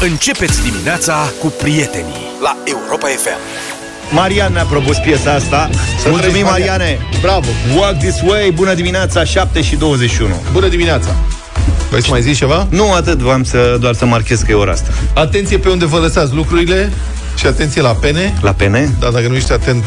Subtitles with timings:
[0.00, 3.38] Începeți dimineața cu prietenii la Europa FM.
[4.14, 5.70] Marian ne-a propus piesa asta.
[5.72, 6.76] Să Mulțumim, trăiești, Marian.
[6.78, 6.98] Mariane.
[7.20, 7.46] Bravo!
[7.76, 10.34] Walk This Way, bună dimineața, 7 și 21.
[10.52, 11.08] Bună dimineața!
[11.88, 12.66] Vrei să mai zici ceva?
[12.70, 14.88] Nu atât, v-am să, doar să marchez că e ora asta.
[15.14, 16.92] Atenție pe unde vă lăsați lucrurile
[17.36, 18.34] și atenție la pene.
[18.40, 18.94] La pene?
[19.00, 19.84] Da, dacă nu ești atent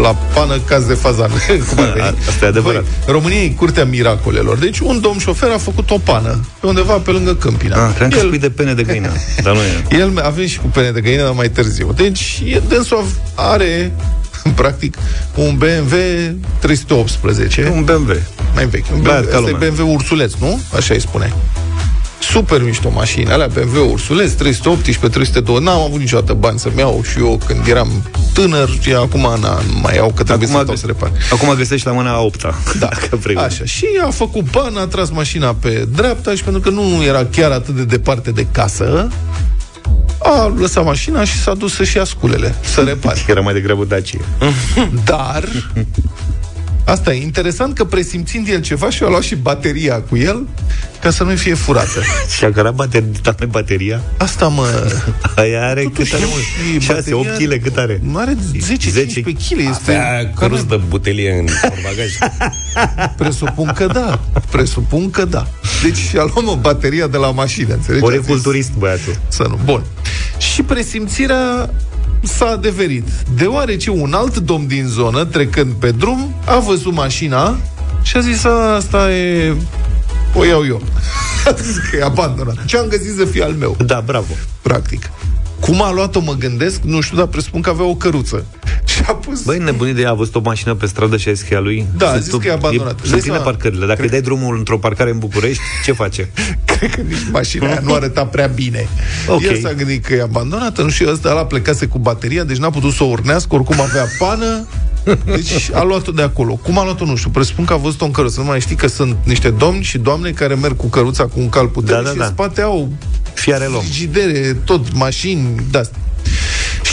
[0.00, 1.30] la pană, caz de fazan.
[1.74, 2.16] Cum ar veni?
[2.28, 2.82] Asta e adevărat.
[2.82, 4.58] Băi, România e curtea miracolelor.
[4.58, 7.86] Deci un domn șofer a făcut o pană pe undeva pe lângă Câmpina.
[7.86, 9.84] Ah, cream că El- spui de pene de găină, dar nu e.
[10.00, 11.92] El avem și cu pene de găină, dar mai târziu.
[11.92, 13.92] Deci, e- dânsul are,
[14.54, 14.96] practic,
[15.34, 15.96] un BMW
[16.58, 17.70] 318.
[17.74, 18.16] Un BMW.
[18.54, 18.84] mai vechi.
[18.94, 19.68] Un Băiat BMW, ca asta e lumea.
[19.70, 20.60] BMW Ursuleț, nu?
[20.76, 21.32] Așa îi spune.
[22.20, 25.58] Super mișto mașini, alea BMW Ursuleț, 318, 302.
[25.62, 27.88] N-am avut niciodată bani să-mi iau și eu când eram
[28.32, 31.10] tânăr și acum na, nu mai iau, că trebuie să stau să repar.
[31.32, 32.54] acum găsești la mâna a opta.
[32.78, 33.36] Da, Dacă vrei.
[33.36, 33.64] așa.
[33.64, 37.50] Și a făcut bani, a tras mașina pe dreapta și pentru că nu era chiar
[37.50, 39.08] atât de departe de casă,
[40.18, 43.20] a lăsat mașina și s-a dus să-și ia sculele, să repare.
[43.28, 44.18] Era mai degrabă Dacia.
[45.04, 45.44] Dar
[46.86, 50.46] Asta e interesant că presimțind el ceva și a luat și bateria cu el
[51.00, 52.00] ca să nu fie furată.
[52.36, 54.00] Și a cărat bateria, are bateria?
[54.16, 54.92] Asta mă...
[55.36, 56.82] Aia are cât are și mult?
[56.82, 58.00] 6, bateria 8 kg cât are?
[58.14, 59.58] Are 10-15 kg.
[59.70, 62.12] Este Avea cărus de butelie în portbagaj.
[63.16, 64.20] Presupun că da.
[64.50, 65.46] Presupun că da.
[65.82, 68.04] Deci a luat mă bateria de la mașină, înțelegi?
[68.04, 69.16] Ori A zis, culturist băiatul.
[69.28, 69.58] Să nu.
[69.64, 69.82] Bun.
[70.38, 71.70] Și presimțirea
[72.22, 73.08] s-a adeverit.
[73.36, 77.56] Deoarece un alt domn din zonă, trecând pe drum, a văzut mașina
[78.02, 79.54] și a zis, "A, asta e...
[80.34, 80.82] O iau eu.
[81.46, 82.64] A zis că e abandonat.
[82.64, 84.26] Ce am găsit să fie al meu, Da, bravo.
[84.62, 85.10] practic.
[85.60, 88.44] Cum a luat-o, mă gândesc, nu știu, dar presupun că avea o căruță.
[88.96, 89.42] Și a pus...
[89.42, 91.56] Băi, nebunit de ea, a văzut o mașină pe stradă și a zis că e
[91.56, 91.86] a lui?
[91.96, 92.98] Da, a Sunt zis tu- că e abandonat.
[92.98, 93.50] Sunt Dai pline seama.
[93.50, 93.86] parcările.
[93.86, 96.30] Dacă îi dai drumul într-o parcare în București, ce face?
[96.64, 98.88] Cred că nici mașina aia nu arăta prea bine.
[99.28, 99.42] Ok.
[99.42, 102.70] El s-a gândit că e abandonată, nu știu, ăsta ăla plecase cu bateria, deci n-a
[102.70, 104.66] putut să o urnească, oricum avea pană.
[105.24, 106.54] Deci a luat-o de acolo.
[106.54, 107.30] Cum a luat-o, nu știu.
[107.30, 108.40] Presupun că a văzut-o în căruță.
[108.40, 111.48] Nu mai știi că sunt niște domni și doamne care merg cu căruța cu un
[111.48, 112.24] cal puternic Da, da, și da.
[112.24, 112.88] în spate au
[113.36, 113.80] Fiare lom.
[113.80, 115.98] frigidere, tot mașini, de-astea.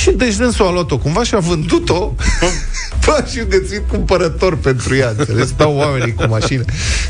[0.01, 2.13] Și deci dânsul a luat-o cumva și a vândut-o
[3.05, 5.47] Bă, și găsit cumpărător pentru ea înțeles?
[5.47, 6.63] Stau oamenii cu mașină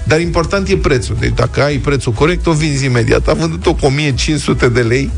[0.04, 3.86] Dar important e prețul Deci dacă ai prețul corect, o vinzi imediat A vândut-o cu
[3.86, 5.10] 1500 de lei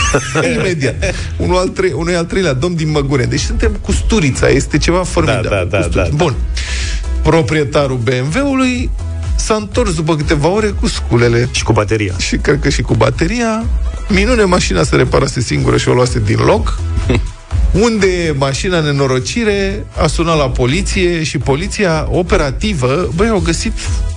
[0.58, 0.94] Imediat
[1.36, 5.02] unul al trei, Unui al treilea domn din Măgure Deci suntem cu Sturița, este ceva
[5.02, 6.10] formidabil Da, da, da, cu Sturița.
[6.10, 6.16] da.
[6.24, 6.34] Bun
[7.22, 8.90] Proprietarul BMW-ului
[9.36, 12.14] S-a întors după câteva ore cu sculele Și cu bateria.
[12.18, 13.64] și cred că și cu bateria.
[14.08, 16.78] Minune, mașina se reparase singură și o luase din loc.
[17.72, 23.72] Unde e mașina nenorocire a sunat la poliție și poliția operativă, băi, au găsit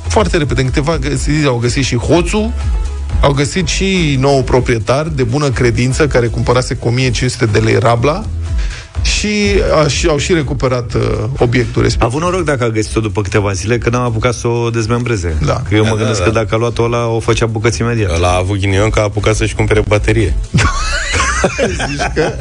[0.07, 2.51] foarte repede, în câteva zile au găsit și hoțul,
[3.21, 8.23] au găsit și nou proprietar de bună credință care cumpărase cu 1500 de lei rabla
[9.01, 9.29] și,
[9.83, 11.01] a, și au și recuperat uh,
[11.37, 12.01] obiectul A respectiv.
[12.01, 15.37] avut noroc dacă a găsit-o după câteva zile, că n-am apucat să o dezmembreze.
[15.45, 15.61] Da.
[15.69, 16.39] Că eu mă Da, gândesc da, că da.
[16.39, 18.11] dacă a luat-o ăla, o făcea bucăți imediat.
[18.15, 20.35] Ăla a avut ghinion că a apucat să-și cumpere baterie.
[21.89, 22.33] Zici că...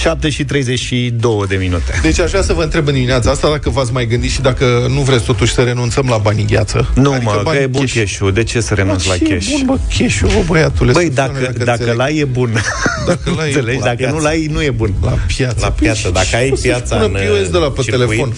[0.00, 1.98] 7 și 32 de minute.
[2.02, 4.86] Deci aș vrea să vă întreb în dimineața asta dacă v-ați mai gândit și dacă
[4.88, 6.90] nu vreți totuși să renunțăm la banii gheață.
[6.94, 8.32] Nu, Adică mă, că banii e bun cash-ul.
[8.32, 9.46] De ce să renunț la Ce e cash?
[9.50, 10.92] bun, bă, cash-ul, bă, băiatule.
[10.92, 11.96] Băi, spune-ne dacă, dacă înțeleg.
[11.96, 12.62] l-ai e bun.
[13.06, 13.76] Dacă l-ai, e Înțelegi?
[13.78, 13.84] bun.
[13.84, 14.94] Dacă La nu l-ai, nu e bun.
[15.02, 15.56] La piață.
[15.60, 15.98] La Păi piață.
[16.06, 18.06] și Dacă ce ai o să piața spună în, POS de la pe circuit?
[18.08, 18.32] telefon.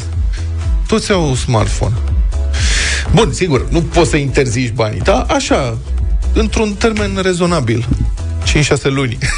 [0.86, 1.94] Toți au smartphone.
[3.14, 5.76] Bun, sigur, nu poți să interzici banii, dar așa,
[6.32, 7.86] într-un termen rezonabil.
[8.46, 9.18] 5-6 luni.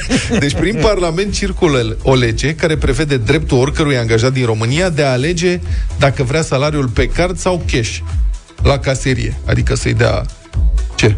[0.38, 5.10] deci prin Parlament circulă o lege care prevede dreptul oricărui angajat din România de a
[5.10, 5.60] alege
[5.98, 7.98] dacă vrea salariul pe card sau cash
[8.62, 9.38] la caserie.
[9.44, 10.24] Adică să-i dea...
[10.94, 11.16] Ce?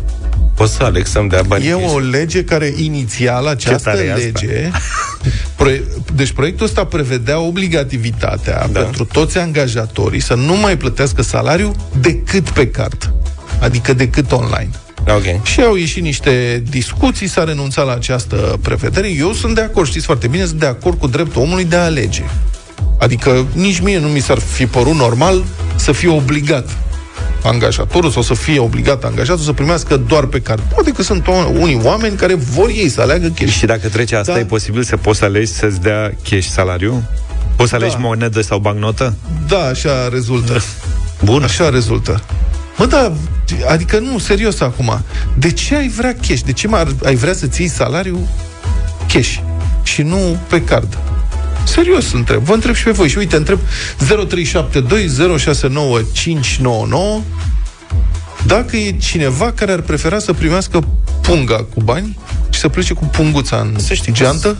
[0.54, 1.66] Poți să aleg să-mi dea bani.
[1.66, 1.92] E cash.
[1.92, 4.24] o lege care inițial, această tare e asta.
[4.24, 4.70] lege...
[5.56, 5.84] Proie-
[6.14, 8.80] deci proiectul ăsta prevedea obligativitatea da.
[8.80, 13.14] pentru toți angajatorii să nu mai plătească salariu decât pe card.
[13.60, 14.70] Adică decât online.
[15.08, 15.44] Ok.
[15.46, 19.08] Și au ieșit niște discuții, s-a renunțat la această prevedere.
[19.08, 21.84] Eu sunt de acord, știți foarte bine, sunt de acord cu dreptul omului de a
[21.84, 22.22] alege.
[22.98, 25.44] Adică nici mie nu mi s-ar fi părut normal
[25.76, 26.68] să fie obligat
[27.44, 30.62] angajatorul sau să fie obligat angajatul să primească doar pe card.
[30.74, 33.52] Poate că sunt o- unii oameni care vor ei să aleagă cash.
[33.52, 34.38] Și dacă trece asta, Da.
[34.38, 37.02] e posibil să poți să alegi să-ți dea cash salariu?
[37.56, 38.00] Poți să alegi Da.
[38.00, 39.14] monedă sau bancnotă?
[39.48, 40.62] Da, așa rezultă.
[41.24, 41.42] Bun.
[41.42, 42.22] Așa rezultă.
[42.76, 43.12] Mă, da,
[43.68, 45.02] adică nu, serios acum.
[45.38, 46.40] De ce ai vrea cash?
[46.40, 48.28] De ce mai ai vrea să-ți iei salariul
[49.12, 49.36] cash
[49.82, 50.98] și nu pe card?
[51.64, 52.42] Serios întreb.
[52.42, 53.08] Vă întreb și pe voi.
[53.08, 53.64] Și uite, întreb 0372069599
[58.46, 60.84] dacă e cineva care ar prefera să primească
[61.20, 62.18] punga cu bani
[62.50, 64.56] și să plece cu punguța în Să știi că geantă?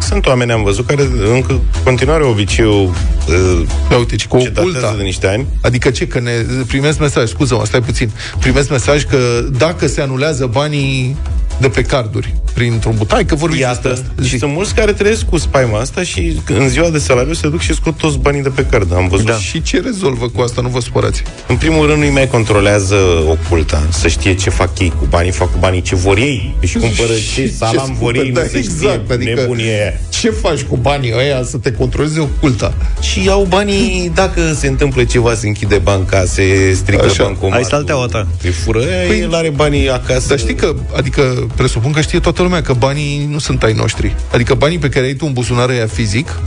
[0.00, 2.84] Sunt oameni, am văzut, care încă continuare obiceiul
[3.28, 4.94] uh, Ia uite, ci cu ce datează oculta.
[4.96, 5.46] de niște ani.
[5.62, 6.30] Adică ce, că ne
[6.66, 9.18] primesc mesaj, scuză-mă, stai puțin, primesc mesaj că
[9.58, 11.16] dacă se anulează banii
[11.60, 14.22] de pe carduri printr-un butai, că vorbim despre Iată, asta.
[14.22, 14.38] și Zic.
[14.38, 17.74] sunt mulți care trăiesc cu spaima asta și în ziua de salariu se duc și
[17.74, 18.94] scot toți banii de pe card.
[18.94, 19.26] Am văzut.
[19.26, 19.36] Da.
[19.36, 20.60] Și ce rezolvă cu asta?
[20.62, 21.22] Nu vă supărați.
[21.48, 22.96] În primul rând, nu-i mai controlează
[23.28, 26.54] oculta, să știe ce fac ei cu banii, fac cu banii ce vor ei.
[26.60, 29.82] Își cumpără ce salam spune, vor ei, da, nu se exact, știe, adică- nebunie e
[29.82, 29.92] aia.
[30.10, 32.74] Ce faci cu banii ăia să te controleze oculta?
[33.00, 37.22] Și iau banii, dacă se întâmplă ceva, se închide banca, se strică Așa.
[37.24, 37.62] bancomatul.
[37.62, 38.26] Ai salteaua ta.
[38.42, 40.28] Îi fură, Păi- păi, el are banii acasă.
[40.28, 44.14] Dar știi că, adică presupun că știe toată lumea că banii nu sunt ai noștri.
[44.32, 46.40] Adică banii pe care ai tu în buzunar ăia fizic,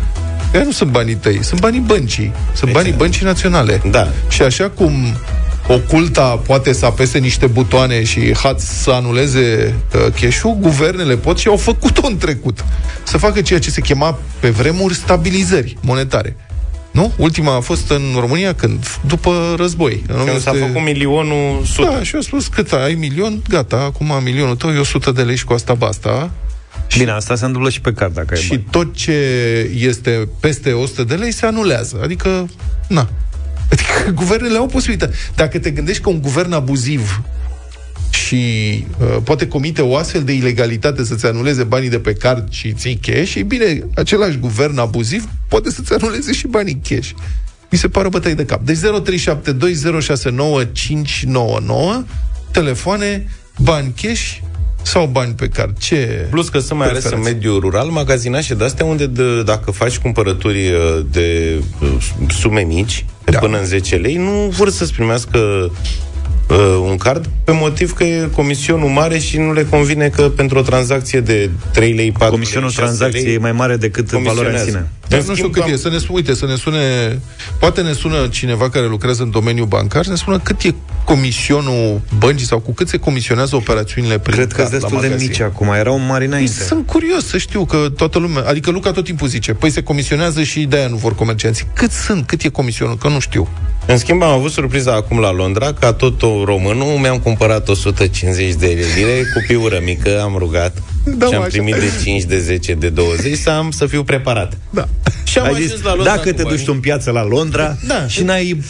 [0.54, 2.32] ăia nu sunt banii tăi, sunt banii băncii.
[2.54, 3.82] Sunt banii băncii naționale.
[3.90, 4.08] Da.
[4.30, 4.92] Și așa cum
[5.68, 11.48] oculta poate să apese niște butoane și hat să anuleze uh, cash-ul, guvernele pot și
[11.48, 12.66] au făcut-o în trecut.
[13.04, 16.36] Să facă ceea ce se chema pe vremuri stabilizări monetare.
[16.92, 17.12] Nu?
[17.18, 18.86] Ultima a fost în România când?
[19.08, 20.04] După război.
[20.08, 21.90] În Când s-a 1900 făcut milionul sute.
[21.90, 25.36] da, și eu spus cât ai milion, gata, acum milionul tău e 100 de lei
[25.36, 26.32] și cu asta basta.
[26.98, 28.66] Bine, asta se întâmplă și pe card, dacă ai Și bani.
[28.72, 29.12] tot ce
[29.78, 32.00] este peste 100 de lei se anulează.
[32.04, 32.50] Adică,
[32.88, 33.10] na.
[33.72, 35.14] Adică guvernele au posibilitate.
[35.36, 37.22] Dacă te gândești că un guvern abuziv
[38.10, 38.38] și
[39.00, 43.00] uh, poate comite o astfel de ilegalitate să-ți anuleze banii de pe card și ții
[43.02, 47.10] cash, și bine, același guvern abuziv poate să-ți anuleze și banii cash.
[47.72, 48.62] Mi se pare o bătaie de cap.
[48.66, 48.82] Deci 0372069599
[52.52, 53.28] telefoane,
[53.58, 54.38] bani cash
[54.82, 55.78] sau bani pe card.
[55.78, 57.34] Ce Plus că sunt mai ales în preferați?
[57.36, 61.90] mediul rural magazinașe de astea unde de, dacă faci cumpărături uh, de uh,
[62.30, 63.40] sume mici, de Da.
[63.40, 65.72] până în 10 lei, nu vor să-ți primească
[66.50, 66.58] uh,
[66.90, 70.62] un card pe motiv că e comisionul mare și nu le convine că pentru o
[70.62, 74.32] tranzacție de 3 lei, 4 Comisionul lei, 6 tranzacției lei, e mai mare decât valoarea
[74.32, 74.70] în comisionează.
[74.70, 74.90] sine.
[75.08, 75.76] Dar În nu știu schimb, cât am- e.
[75.76, 76.80] Să ne spune, uite, să ne sune...
[77.60, 80.74] Poate ne sună cineva care lucrează în domeniul bancar, să ne spună cât e
[81.04, 85.02] comisionul băncii sau cu cât se comisionează operațiunile prin Cred că card sunt la destul
[85.02, 85.28] de magazin.
[85.30, 86.52] mici acum, erau mari înainte.
[86.52, 90.44] Sunt curios să știu că toată lumea, adică Luca tot timpul zice, păi se comisionează
[90.44, 91.66] și de-aia nu vor comercianții.
[91.74, 92.26] Cât sunt?
[92.28, 92.98] Cât e comisionul?
[92.98, 93.48] Că nu știu.
[93.86, 98.54] În schimb, am avut surpriza acum la Londra, ca tot o românul, mi-am cumpărat 150
[98.54, 98.66] de
[98.96, 101.48] lire cu piură mică, am rugat Da, și am mă, așa.
[101.48, 104.58] primit de 5, de 10, de 20 să am să fiu preparat.
[104.70, 104.88] Da.
[105.24, 106.66] Și am Ai ajuns zis, la Londra dacă cu te duci banii.
[106.66, 108.08] tu în piață la Londra Da.
[108.08, 108.62] și n-ai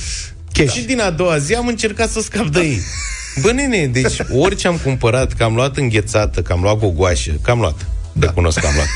[0.53, 0.73] cash.
[0.73, 2.79] Și din a doua zi am încercat să scap de ei.
[3.41, 7.51] Bă, nene, deci orice am cumpărat, că am luat înghețată, că am luat gogoașă, că
[7.51, 7.87] am luat.
[8.19, 8.27] Da.
[8.27, 8.87] Recunosc că am luat.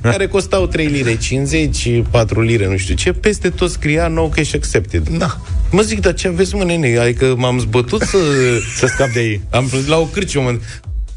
[0.12, 4.52] care costau 3 lire 50, 4 lire, nu știu ce, peste tot scria no cash
[4.54, 5.08] accepted.
[5.08, 5.36] Da.
[5.70, 6.98] Mă zic, dar ce aveți, mă, nene?
[6.98, 8.18] Adică m-am zbătut să...
[8.78, 9.40] Să scapi de ei.
[9.50, 10.58] Am plătit la o cârciumă.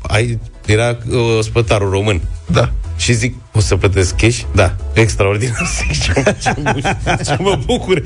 [0.02, 2.22] Ai, era uh, spătarul român.
[2.52, 2.72] Da.
[2.98, 4.40] Și zic, o să plătesc cash?
[4.52, 5.70] Da, extraordinar.
[5.78, 6.56] Zic, ce, ce,
[7.26, 8.02] ce mă bucur.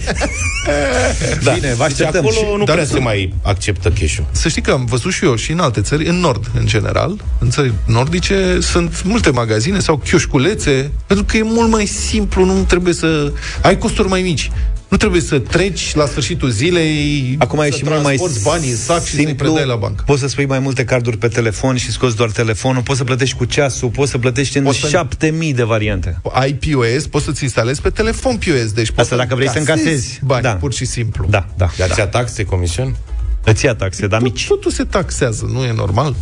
[1.44, 1.52] da.
[1.54, 2.20] Bine, vă Deci așteptăm.
[2.26, 4.26] acolo Și- nu dar prea să- se mai acceptă cash-ul.
[4.32, 7.16] Să știi că am văzut și eu și în alte țări, în nord, în general,
[7.40, 12.64] în țări nordice, sunt multe magazine sau chioșculețe, pentru că e mult mai simplu, nu
[12.64, 13.32] trebuie să...
[13.62, 14.52] Ai costuri mai mici.
[14.94, 18.69] Nu trebuie să treci la sfârșitul zilei, Acum e să și mult mai transporti banii
[18.69, 19.45] în sac și să-i simplu.
[19.52, 20.04] predai la bancă.
[20.06, 23.38] Poți să spui mai multe carduri pe telefon și scoți doar telefonul, poți să plătești
[23.38, 26.18] cu ceasul, poți să plătești în Poți să- 7000 de variante.
[26.33, 30.19] Ai POS, poți să-ți instalezi pe telefon POS, deci poți Asta dacă vrei să încasezi.
[30.23, 30.56] bani, Da.
[30.56, 31.28] pur și simplu.
[31.30, 31.69] Da, da.
[31.78, 31.94] Dar da.
[31.94, 32.95] ți-a taxe, comision?
[33.44, 34.47] Îți ia taxe, dar mici.
[34.47, 36.16] Totul se taxează, nu e normal?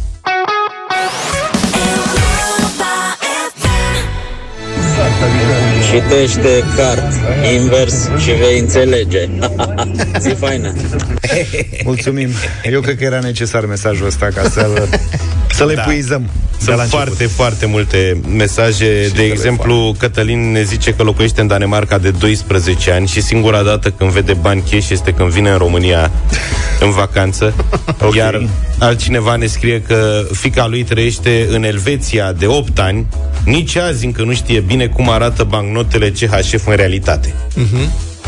[5.92, 7.14] Citește cart
[7.60, 9.30] invers și vei înțelege.
[10.20, 10.74] Zi faină.
[11.84, 12.30] Mulțumim.
[12.72, 14.88] Eu cred că era necesar mesajul ăsta ca să
[15.52, 15.82] să-l Da.
[15.82, 16.30] epuizăm.
[16.66, 16.90] de la Sunt început.
[16.90, 19.12] foarte, foarte multe mesaje.
[19.16, 23.90] de exemplu, Cătălin ne zice că locuiește în Danemarca de 12 ani și singura dată
[23.90, 26.12] când vede bani cash este când vine în România
[26.80, 27.54] în vacanță.
[28.04, 28.16] Ok.
[28.16, 28.48] Iar
[28.80, 33.06] altcineva ne scrie că fica lui trăiește în Elveția de 8 ani,
[33.46, 35.44] nici azi încă nu știe bine cum arată
[35.82, 37.34] bancnotele CHF în realitate.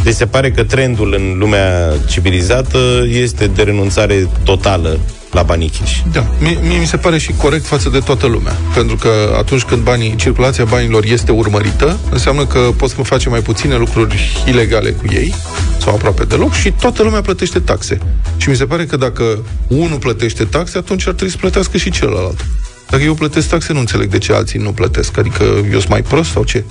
[0.03, 4.99] Deci se pare că trendul în lumea civilizată este de renunțare totală
[5.31, 5.97] la banii cash.
[6.11, 8.57] Da, mie, mie mi se pare și corect față de toată lumea.
[8.73, 13.75] Pentru că atunci când banii, circulația banilor este urmărită, înseamnă că poți face mai puține
[13.75, 15.33] lucruri ilegale cu ei,
[15.81, 17.97] sau aproape deloc, și toată lumea plătește taxe.
[18.37, 21.91] Și mi se pare că dacă unul plătește taxe, atunci ar trebui să plătească și
[21.91, 22.45] celălalt.
[22.93, 25.17] Dacă eu plătesc taxe, nu înțeleg de ce alții nu plătesc.
[25.17, 26.63] Adică eu sunt mai prost sau ce?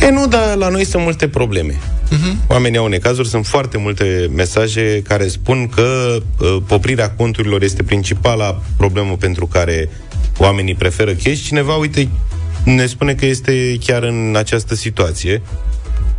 [0.00, 1.72] E nu, dar la noi sunt multe probleme.
[1.72, 2.46] Uh-huh.
[2.46, 8.62] Oamenii au necazuri, sunt foarte multe mesaje care spun că uh, poprirea conturilor este principala
[8.76, 9.88] problemă pentru care
[10.38, 11.42] oamenii preferă cash.
[11.44, 12.08] Cineva, uite,
[12.64, 15.42] ne spune că este chiar în această situație.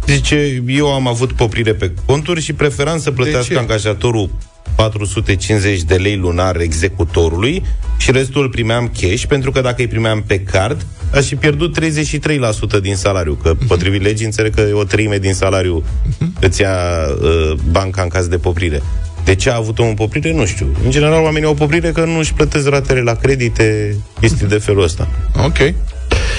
[0.07, 4.29] Zice, eu am avut poprire pe conturi și preferam să plătească angajatorul
[4.75, 7.63] 450 de lei lunar executorului
[8.03, 11.79] și restul îl primeam cash, pentru că dacă îi primeam pe card, aș fi pierdut
[11.79, 13.67] 33% din salariu, că uh-huh.
[13.67, 16.39] potrivit legii înțeleg că o treime din salariu uh-huh.
[16.39, 16.75] îți ia
[17.21, 18.81] uh, banca în caz de poprire.
[19.23, 20.33] De ce a avut o împoprire?
[20.33, 20.67] Nu știu.
[20.83, 24.57] În general, oamenii au o poprire că nu își plătesc ratele la credite, este de
[24.57, 25.07] felul ăsta.
[25.45, 25.73] Ok.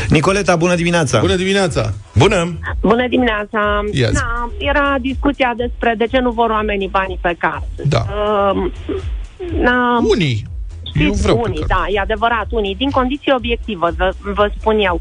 [0.09, 1.21] Nicoleta, bună dimineața!
[1.21, 1.93] Bună dimineața!
[2.15, 2.59] Bună!
[2.81, 3.85] Bună dimineața!
[3.93, 4.13] Yes.
[4.13, 7.89] Da, era discuția despre de ce nu vor oamenii banii pe card.
[7.89, 8.07] Da.
[8.09, 8.73] Uh,
[9.63, 10.53] na, Unii.
[10.95, 11.71] Eu Știți, vreau pe unii, card.
[11.71, 15.01] da, e adevărat, unii, din condiții obiectivă, vă, vă spun eu.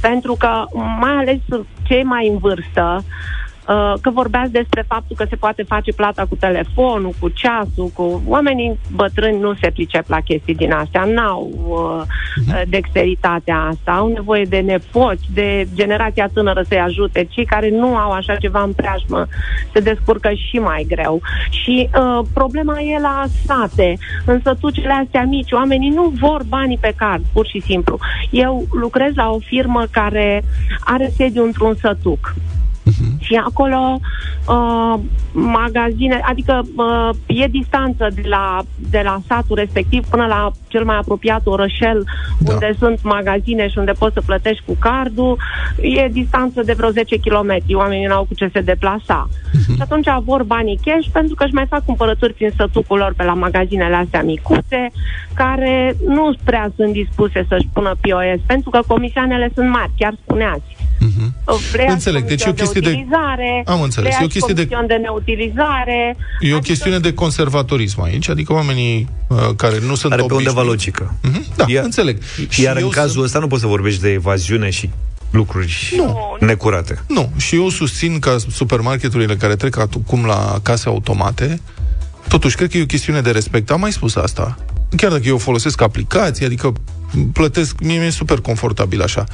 [0.00, 0.64] Pentru că,
[1.00, 1.38] mai ales
[1.82, 3.41] cei mai în vârstă, uh,
[4.00, 8.22] că vorbeați despre faptul că se poate face plata cu telefonul, cu ceasul, cu...
[8.26, 12.02] Oamenii bătrâni nu se pricep la chestii din astea, n-au uh,
[12.36, 12.68] Mhm.
[12.68, 17.26] dexteritatea asta, au nevoie de nepoți, de generația tânără să-i ajute.
[17.30, 19.26] Cei care nu au așa ceva în preajmă
[19.72, 21.20] se descurcă și mai greu.
[21.50, 26.92] Și uh, problema e la sate, în sătucele astea mici, oamenii nu vor banii pe
[26.96, 27.98] card, pur și simplu.
[28.30, 30.42] Eu lucrez la o firmă care
[30.80, 32.34] are sediu într-un sătuc.
[33.18, 34.00] Și acolo
[34.48, 35.00] uh,
[35.32, 40.96] magazine, adică uh, e distanță de la, de la satul respectiv până la cel mai
[40.96, 42.04] apropiat orășel
[42.38, 42.52] Da.
[42.52, 45.38] unde sunt magazine și unde poți să plătești cu cardul.
[45.80, 47.62] E distanță de vreo 10 km.
[47.74, 49.28] Oamenii n-au cu ce se deplasa.
[49.74, 53.24] Și atunci vor banii cash pentru că își mai fac cumpărături prin sătucul lor pe
[53.24, 54.90] la magazinele astea micuțe,
[55.34, 60.81] care nu prea sunt dispuse să-și pună POS, pentru că comisioanele sunt mari, chiar spuneați.
[61.72, 64.54] Vrea Înțeleg, deci e o chestie de- utilizare, Am înțeles, vrea e o și chestie
[64.54, 66.16] de- comision de neutilizare.
[66.40, 70.34] E o adică- chestiune de conservatorism aici, adică oamenii uh, care nu sunt Are pe
[70.34, 71.14] undeva obișnuiți- logică.
[71.22, 72.18] Mhm, Da, Ia- înțeleg.
[72.62, 74.90] Iar eu în cazul sunt- ăsta nu poți să vorbești de evaziune și
[75.30, 76.36] lucruri Nu.
[76.40, 77.02] necurate.
[77.08, 81.60] Nu, și eu susțin ca supermarketurile care trec acum la case automate,
[82.28, 83.70] totuși, cred că e o chestiune de respect.
[83.70, 84.56] Am mai spus asta.
[84.96, 86.72] Chiar dacă eu folosesc aplicații, adică
[87.32, 89.24] plătesc, mie mi-e super confortabil așa.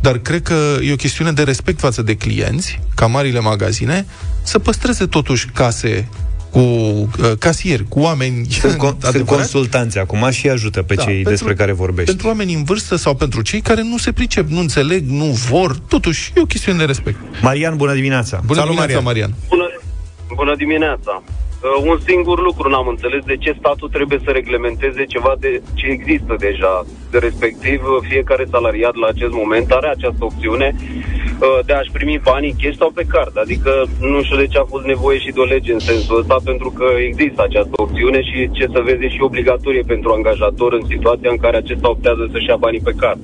[0.00, 4.06] Dar cred că e o chestiune de respect față de clienți, ca marile magazine,
[4.42, 6.08] să păstreze totuși case
[6.50, 9.24] cu uh, casieri, cu oameni Sunt, con- sunt adevărați.
[9.52, 12.10] consultanți acum și ajută pe Da, cei pentru- despre care vorbești.
[12.10, 15.78] Pentru oamenii în vârstă sau pentru cei care nu se pricep, nu înțeleg, nu vor,
[15.88, 17.18] totuși e o chestiune de respect.
[17.42, 18.40] Marian, bună dimineața!
[18.44, 19.34] Bună Salut, dimineața, Marian.
[19.48, 19.48] Marian.
[19.48, 21.22] Bună, bună dimineața!
[21.62, 25.86] Uh, un singur lucru n-am înțeles de ce statul trebuie să reglementeze ceva de ce
[25.86, 26.84] există deja.
[27.10, 32.20] De respectiv, uh, fiecare salariat la acest moment are această opțiune uh, de a-și primi
[32.30, 33.34] banii cash sau pe card.
[33.44, 36.36] Adică nu știu de ce a fost nevoie și de o lege în sensul ăsta,
[36.44, 40.84] pentru că există această opțiune și ce să vezi e și obligatorie pentru angajator în
[40.92, 43.18] situația în care acesta optează să-și ia banii pe card.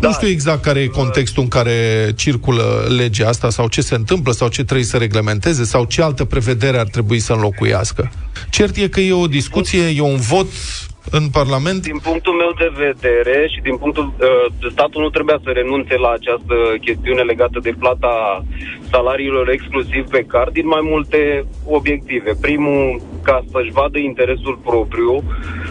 [0.00, 1.76] Nu știu exact care e contextul în care
[2.16, 2.64] circulă
[3.00, 6.78] legea asta sau ce se întâmplă sau ce trebuie să reglementeze sau ce altă prevedere
[6.78, 7.54] ar trebui să înlocuiască.
[8.50, 10.48] Cert e că e o discuție, e un vot
[11.10, 11.82] în Parlament.
[11.82, 16.10] Din punctul meu de vedere și din punctul uh, statul nu trebuia să renunțe la
[16.10, 18.44] această chestiune legată de plata
[18.90, 22.32] salariilor exclusiv pe card din mai multe obiective.
[22.40, 25.22] Primul, ca să-și vadă interesul propriu,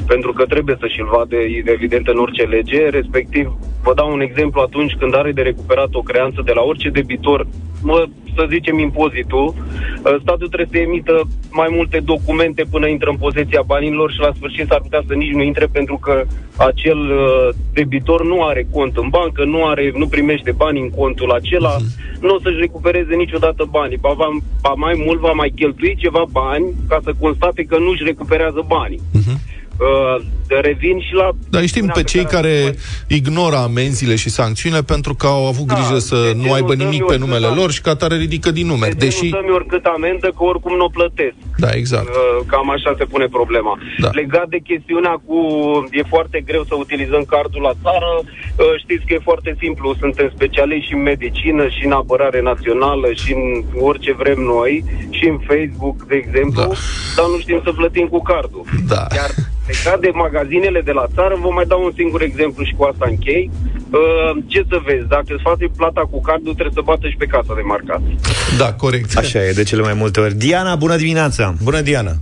[0.08, 4.62] pentru că trebuie să și-l vadă evident în orice lege, respectiv vă dau un exemplu
[4.62, 7.48] atunci când are de recuperat o creanță de la orice debitor,
[7.84, 11.16] mă, să zicem impozitul, uh, statul trebuie să emită
[11.52, 15.25] mai multe documente până intră în posesia banilor și la sfârșit s-ar putea să nici
[15.34, 16.24] nu intre pentru că
[16.56, 21.32] acel uh, debitor nu are cont în bancă, nu are, nu primește bani în contul
[21.32, 21.76] acela,
[22.22, 23.98] nu o să-și recupereze niciodată banii.
[23.98, 24.28] Ba, va,
[24.62, 29.02] ba mai mult va mai cheltui ceva bani ca să constate că nu-și recuperează banii.
[29.80, 30.26] Uh,
[30.62, 31.30] revin și la...
[31.50, 32.76] Dar îi știm pe cei care
[33.08, 36.74] ignoră amenziile și sancțiunile pentru că au avut Da, grijă să de nu ce aibă
[36.74, 37.56] nu dăm nimic eu pe cât numele am?
[37.56, 38.96] lor și ca atare ridică din numeri.
[38.96, 39.20] Deși...
[39.20, 41.36] Deși, Nu dăm oricât amendă, că oricum nu o plătesc.
[41.58, 42.08] da, exact.
[42.08, 43.74] Uh, Cam așa se pune problema.
[44.00, 44.10] Da.
[44.12, 45.38] Legat de chestiunea cu
[45.92, 49.96] e foarte greu să utilizăm cardul la țară, uh, știți că e foarte simplu.
[50.00, 53.46] Suntem specialiști și în medicină, și în apărare națională, și în
[53.90, 54.74] orice vrem noi,
[55.18, 56.78] și în Facebook, de exemplu, Da.
[57.18, 58.64] dar nu știm să plătim cu cardul.
[58.94, 59.06] Da.
[59.20, 59.32] Iar
[59.68, 63.06] legat de magazinele de la țară, vă mai dau un singur exemplu și cu asta
[63.10, 63.50] închei.
[63.92, 67.26] Uh, ce să vezi, dacă îți faci plata cu cardul, trebuie să bată și pe
[67.26, 68.02] casa de marcat.
[68.58, 69.18] Da, corect.
[69.18, 70.36] Așa e, de cele mai multe ori.
[70.36, 71.54] Diana, bună dimineața!
[71.64, 72.16] Bună, Diana!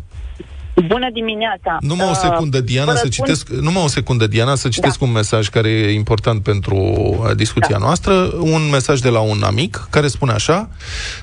[0.76, 1.78] Bună dimineața!
[1.80, 5.02] Numai o Uh, secundă, Diana, vă să răspund- citesc, numai o secundă, Diana, să citesc
[5.02, 7.86] un mesaj care e important pentru uh, discuția Da.
[7.86, 10.70] noastră, un mesaj de la un amic care spune așa,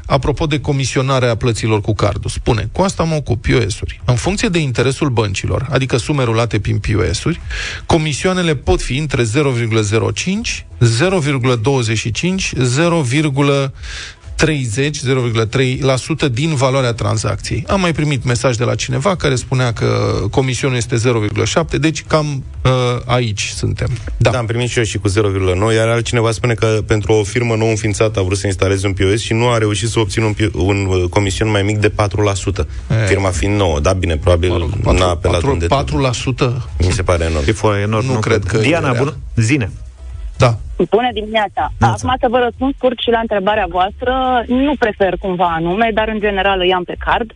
[0.07, 4.01] apropo de comisionarea plăților cu cardul, spune, cu asta mă ocup, POS-uri.
[4.05, 7.41] În funcție de interesul băncilor, adică sume rulate prin POS-uri,
[7.87, 13.03] comisioanele pot fi între 0,05, 0,25, 0,
[14.41, 15.01] 30,
[16.27, 17.65] 0,3% din valoarea tranzacției.
[17.69, 19.87] Am mai primit mesaj de la cineva care spunea că
[20.31, 22.71] comisionul este 0,7, deci cam uh,
[23.05, 23.89] aici suntem.
[24.17, 24.31] Da.
[24.31, 25.15] da, am primit și eu și cu 0,9,
[25.75, 29.21] iar altcineva spune că pentru o firmă nou înființată a vrut să instaleze un POS
[29.21, 31.93] și nu a reușit să obțină un, pi- un uh, comision mai mic de 4%.
[33.03, 33.07] E.
[33.07, 36.87] Firma fiind nouă, da, bine, probabil Mă rog, n-a apelat 4, unde 4%?
[36.87, 37.45] Mi se pare enorm.
[37.49, 38.07] E foarte enorm.
[38.07, 39.05] Nu cred că e Diana, real.
[39.05, 39.71] bună, zine.
[40.45, 40.51] Da.
[40.97, 41.63] Bună dimineața!
[41.81, 44.13] Acum să vă răspund scurt și la întrebarea voastră.
[44.47, 47.31] Nu prefer cumva anume, dar în general îi am pe card.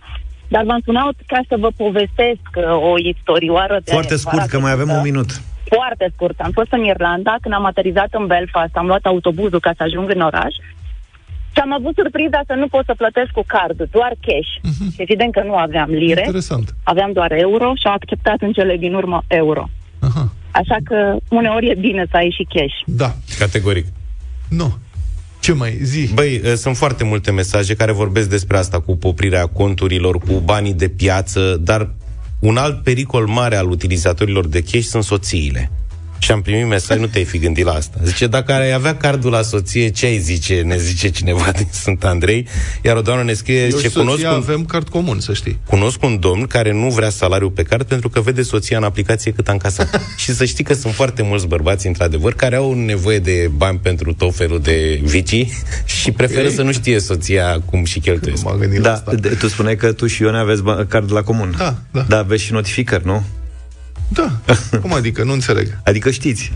[0.49, 4.59] Dar v-am sunat ca să vă povestesc uh, o istorioară de Foarte scurt, vara că
[4.59, 5.07] mai avem trecută.
[5.07, 5.31] un minut.
[5.77, 6.41] Foarte scurt.
[6.41, 10.11] Am fost în Irlanda, când am aterizat în Belfast, am luat autobuzul ca să ajung
[10.15, 10.55] în oraș
[11.55, 14.51] și am avut surpriza să nu pot să plătesc cu card, doar cash.
[14.95, 16.75] Și evident că nu aveam lire, Interesant.
[16.83, 19.65] aveam doar euro și am acceptat în cele din urmă euro.
[20.55, 20.63] Aha.
[20.63, 22.97] Așa că uneori e bine să ai și cash.
[22.97, 23.15] Da.
[23.39, 23.87] Categoric.
[24.49, 24.77] Nu.
[25.41, 26.09] Ce mai zi?
[26.15, 30.75] Băi, uh, sunt foarte multe mesaje care vorbesc despre asta cu poprirea conturilor, cu banii
[30.75, 31.91] de piață, dar
[32.41, 35.71] un alt pericol mare al utilizatorilor de cash sunt soțiile.
[36.25, 37.99] Și am primit mesaj, nu te-ai fi gândit la asta.
[38.05, 42.05] Zice, dacă ai avea cardul la soție, ce ai zice, ne zice cineva din Sunt
[42.05, 42.47] Andrei,
[42.83, 45.33] iar o doamnă ne scrie, Eu zice, și soția cunosc un, avem card comun, să
[45.33, 45.59] știi.
[45.67, 49.33] cunosc un domn care nu vrea salariul pe card pentru că vede soția în aplicație
[49.33, 50.01] cât a încasat.
[50.23, 54.13] și să știi că sunt foarte mulți bărbați, într-adevăr, care au nevoie de bani pentru
[54.15, 55.53] tot felul de vicii
[55.85, 58.45] și preferă să nu știe soția cum și cheltuiesc.
[58.45, 59.15] M-am gândit la Da, asta.
[59.15, 61.55] de- tu spuneai că tu și Ione aveți ba- card la comun.
[61.59, 62.01] Da, da.
[62.09, 63.25] Dar aveți și notificări, nu?
[64.15, 64.33] Da.
[64.83, 65.23] Cum adică?
[65.25, 65.79] Nu înțeleg.
[65.85, 66.53] Adică știți.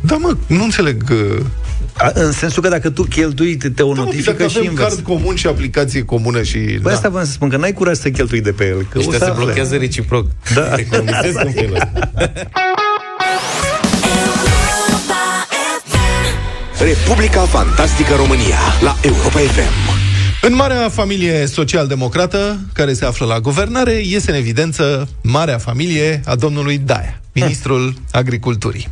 [0.00, 1.02] Da, mă, nu înțeleg.
[1.10, 1.38] uh,
[1.98, 4.56] A, în sensul că dacă tu cheltui, te, te o Da, mă, notifică dacă și
[4.58, 4.88] avem invers.
[4.88, 6.58] card comun și aplicație comună și...
[6.58, 6.90] Băi, da.
[6.92, 8.86] asta vreau să spun, că n-ai curaj să cheltui de pe el.
[8.90, 9.44] Că Ăștia o să se afle.
[9.44, 10.26] blochează reciproc.
[10.54, 10.74] Da.
[10.76, 12.10] Economisesc în felul ăsta.
[16.80, 19.85] Republica Fantastică România la Europa FM.
[20.46, 26.34] În marea familie social-democrată care se află la guvernare, iese în evidență marea familie a
[26.34, 28.88] domnului Daia, ministrul agriculturii.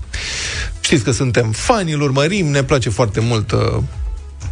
[0.81, 3.59] Știți că suntem fani, îl urmărim, ne place foarte mult uh,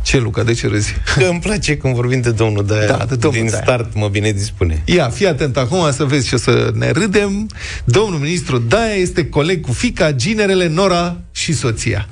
[0.03, 0.95] ce, Luca, de ce râzi?
[1.17, 2.87] Că îmi place când vorbim de domnul Daia.
[2.87, 3.63] Da, de domnul Din Daia.
[3.63, 4.83] start mă bine dispune.
[4.85, 7.49] Ia, fii atent acum să vezi ce o să ne râdem.
[7.85, 12.09] Domnul ministru Daia este coleg cu fica, ginerele Nora și soția.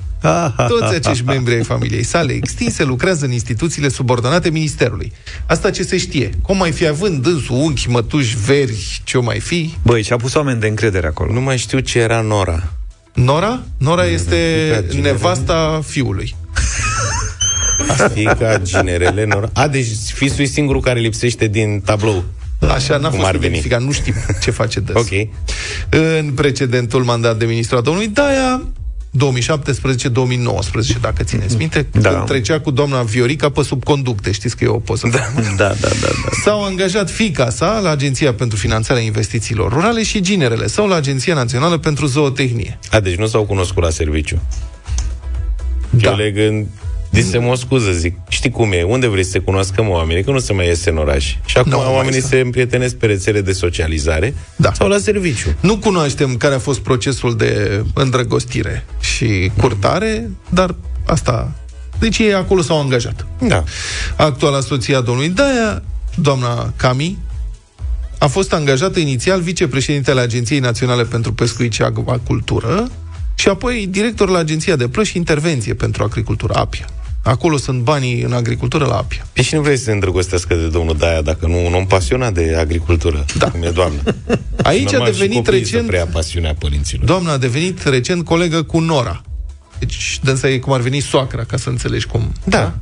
[0.67, 5.11] Toți acești membri ai familiei sale extinse lucrează în instituțiile subordonate ministerului.
[5.45, 6.29] Asta ce se știe.
[6.41, 9.73] Cum mai fi având dânsul unchi, mătuși, veri, ce o mai fi?
[9.83, 11.33] Băi, și-a pus oameni de încredere acolo.
[11.33, 12.63] Nu mai știu ce era Nora.
[13.13, 13.59] Nora?
[13.77, 14.35] Nora este
[14.67, 15.11] fica ginerele.
[15.11, 16.35] nevasta fiului.
[18.13, 19.49] Fica, ginerele, Nora.
[19.53, 22.23] A, deci fisul e singurul care lipsește din tablou.
[22.73, 23.45] Așa n-a Cum fost ar veni.
[23.45, 25.05] identificat, nu știm ce face dânsul.
[25.11, 25.27] Ok.
[26.19, 28.61] În precedentul mandat de ministru al domnului Daia,
[29.17, 32.09] 2017-2019, dacă țineți minte, Da.
[32.09, 35.07] când trecea cu doamna Viorica pe sub conducte, știți că e o poză.
[35.11, 35.19] Da.
[35.57, 36.29] Da, da, da, da.
[36.43, 41.33] S-au angajat fica sa la Agenția pentru Finanțarea Investițiilor Rurale și ginerele sau la Agenția
[41.33, 42.79] Națională pentru Zootehnie.
[42.91, 44.41] A, deci nu s-au cunoscut la serviciu.
[45.89, 46.09] Da.
[46.09, 46.31] Eu le
[47.11, 47.23] gând...
[47.23, 50.31] Dise o scuză, zic, știi cum e, unde vrei să se cunoască mă, oamenii, că
[50.31, 51.35] nu se mai iese în oraș.
[51.45, 52.35] Și acum Nu, mai oamenii este.
[52.35, 54.73] se împrietenesc pe rețele de socializare Da.
[54.73, 55.47] sau la serviciu.
[55.59, 61.51] Nu cunoaștem care a fost procesul de îndrăgostire și curtare, dar asta...
[61.99, 63.25] Deci ei acolo s-au angajat.
[63.47, 63.63] Da.
[64.15, 65.83] Actuala soție a domnului Daia,
[66.15, 67.17] doamna Cami,
[68.17, 72.89] a fost angajată inițial vicepreședintele Agenției Naționale pentru Pescuit și Acvacultură
[73.35, 76.89] și apoi director la Agenția de Plăși și Intervenție pentru Agricultură, APIA.
[77.23, 79.27] Acolo sunt banii în agricultură la APIA.
[79.33, 82.33] Păi și nu vrei să se îndrăgostească de domnul Daia dacă nu un om pasionat
[82.33, 83.49] de agricultură, da.
[83.49, 83.99] cum e doamna.
[84.63, 85.81] Aici a Normal și devenit copiii recent...
[85.81, 87.05] să preia pasiunea părinților.
[87.05, 89.21] Doamna a devenit recent colegă cu Nora.
[89.79, 92.31] Deci, dânsa e cum ar veni soacra, ca să înțelegi cum.
[92.43, 92.73] Da.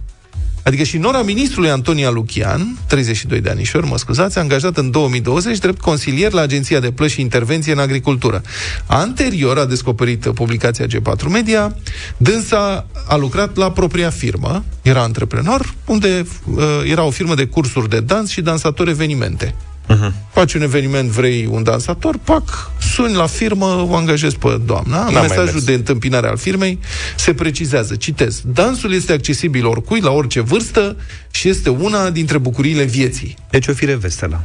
[0.64, 5.82] Adică și Nora ministrului Antonia Luchian, 32 de anișori, mă scuzați, angajat în 2020 drept
[5.82, 8.42] consilier la Agenția de Plăși și Intervenție în Agricultură.
[8.86, 11.76] Anterior a descoperit publicația G4 Media,
[12.18, 17.90] dânsa a lucrat la propria firmă, era antreprenor, unde uh, era o firmă de cursuri
[17.90, 19.56] de dans și dansatori evenimente.
[19.90, 20.12] Uh-huh.
[20.32, 24.98] Faci un eveniment, vrei un dansator, pac, suni la firmă, o angajezi pe doamna.
[24.98, 25.64] În N-am mai mesajul mers.
[25.64, 26.80] de întâmpinare al firmei
[27.18, 30.96] se precizează, citez, dansul este accesibil oricui, la orice vârstă
[31.32, 33.36] și este una dintre bucuriile vieții.
[33.50, 34.42] Deci o fire vesela.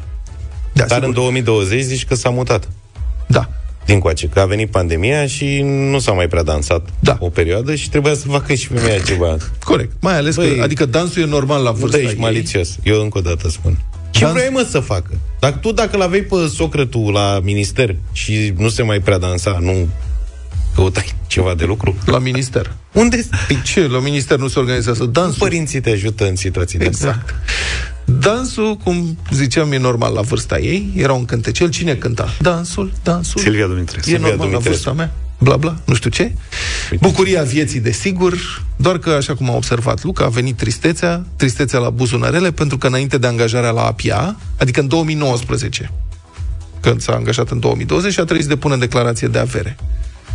[0.73, 1.05] Da, Dar sigur.
[1.05, 2.69] în 2020 zici că s-a mutat
[3.27, 3.49] Da.
[3.87, 7.17] din coace, că a venit pandemia și nu s-a mai prea dansat Da.
[7.21, 9.37] o perioadă și trebuia să facă și femeia ceva.
[9.65, 9.93] Corect.
[10.01, 12.21] Mai ales Băi, că, adică dansul e normal la Nu vârsta da, ești ei.
[12.23, 12.77] malițios.
[12.83, 13.79] Eu încă o dată spun.
[14.15, 15.11] Ce Dans- vrei, mă, să facă?
[15.41, 19.59] Dacă tu, dacă l-aveai pe socră tu la minister și nu se mai prea dansa,
[19.61, 19.89] nu
[20.75, 22.73] căutai ceva de lucru, La minister.
[22.93, 23.87] unde Păi ce?
[23.87, 25.39] La minister nu se organizează dansul?
[25.39, 27.09] părinții te ajută în situații de astea?
[27.09, 27.35] Exact.
[28.21, 30.93] Dansul, cum ziceam, e normal la vârsta ei.
[30.97, 31.69] Era un cântecel.
[31.71, 32.35] Cine cânta?
[32.41, 33.41] Dansul, dansul.
[33.41, 34.09] Silvia Dumitrescu.
[34.11, 34.71] E Silvia normal la Dumitrescu.
[34.91, 35.13] vârsta mea.
[35.45, 36.33] Bla, bla, nu știu ce.
[37.01, 41.91] Bucuria vieții, desigur, doar că, așa cum a observat Luca, a venit tristețea, tristețea la
[41.91, 45.91] buzunarele, pentru că înainte de angajarea la APIA, adică în 2019,
[46.81, 49.77] când s-a angajat în 2020, a trebuit să depună declarație de avere.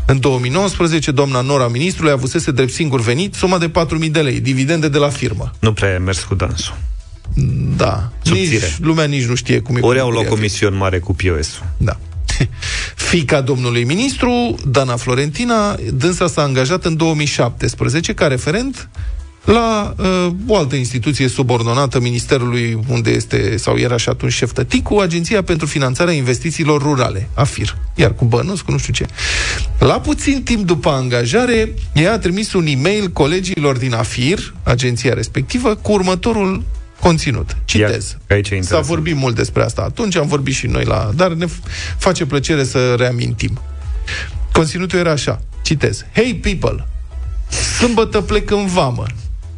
[0.05, 3.71] În 2019, doamna Nora ministrului avusese drept singur venit suma de
[4.05, 5.51] 4.000 de lei, dividende de la firmă.
[5.59, 6.77] Nu prea e mers cu dansul.
[7.77, 8.11] Da.
[8.21, 8.65] Subțire.
[8.65, 9.79] Nici, lumea nici nu știe cum e.
[9.81, 11.65] Ori cu au luat bucuria comision mare cu POS-ul.
[11.77, 11.97] Da.
[13.11, 18.89] Fica domnului ministru, Dana Florentina, dânsa s-a angajat în 2017 ca referent
[19.45, 24.97] la uh, o altă instituție subordonată Ministerului unde este sau era și atunci șef Tăticu,
[24.97, 29.05] Agenția pentru Finanțarea Investițiilor Rurale, AFIR, iar cu bănuți, cu nu știu ce.
[29.79, 35.75] La puțin timp după angajare, ea a trimis un e-mail colegilor din AFIR, agenția respectivă,
[35.75, 36.63] cu următorul
[36.99, 37.57] conținut.
[37.65, 38.09] Citez.
[38.29, 38.85] Ia, aici e S-a interesant.
[38.85, 41.11] vorbit mult despre asta atunci, am vorbit și noi la...
[41.15, 43.59] Dar ne f- face plăcere să reamintim.
[44.51, 46.05] Conținutul era așa, citez.
[46.13, 46.87] Hey people,
[47.79, 49.05] sâmbătă plec în vamă.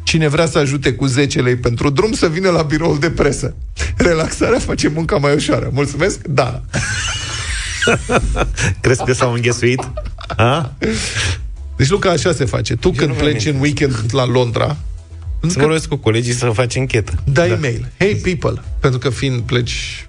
[0.02, 3.54] Cine vrea să ajute cu 10 lei pentru drum să vină la biroul de presă.
[3.96, 5.70] Relaxarea face munca mai ușoară.
[5.72, 6.62] Mulțumesc, da.
[8.80, 9.90] Crezi că s-au înghesuit?
[10.36, 10.72] A?
[11.76, 12.76] Deci, Luca, așa se face.
[12.76, 14.76] Tu când nu pleci în weekend la Londra,
[15.46, 17.12] Să vorbesc cu colegii să faci închetă.
[17.24, 17.54] dai da.
[17.54, 17.88] e-mail.
[17.98, 20.06] Hey people, pentru că fiind pleci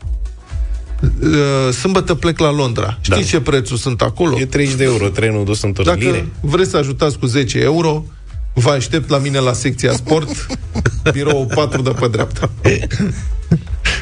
[1.22, 2.98] uh, sâmbătă plec la Londra.
[3.02, 3.22] Știi Da.
[3.28, 4.40] ce prețuri sunt acolo?
[4.40, 6.28] E 30 de euro, trenul dus întors Dacă lire.
[6.40, 8.06] vreți să ajutați cu 10 euro,
[8.54, 10.46] vă aștept la mine la secția sport,
[11.14, 12.50] birou 4 de pe dreapta.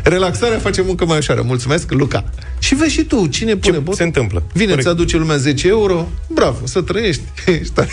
[0.04, 1.42] Relaxarea face muncă mai ușoară.
[1.42, 2.24] Mulțumesc, Luca.
[2.60, 3.96] Și vezi și tu, cine pune Ce bot?
[3.96, 4.44] se întâmplă?
[4.54, 4.80] Vine, Corect.
[4.80, 7.22] îți aduce lumea 10 euro, bravo, să trăiești.
[7.46, 7.90] Ești tare.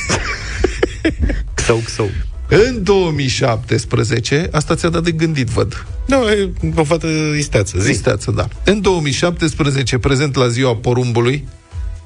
[1.55, 2.11] Xău, xău.
[2.49, 5.87] În 2017, asta ți-a dat de gândit, văd.
[6.07, 7.07] Da, e o fată
[7.37, 7.87] isteață, zi.
[7.87, 8.49] Zisteață, da.
[8.65, 11.49] În 2017, prezent la ziua porumbului,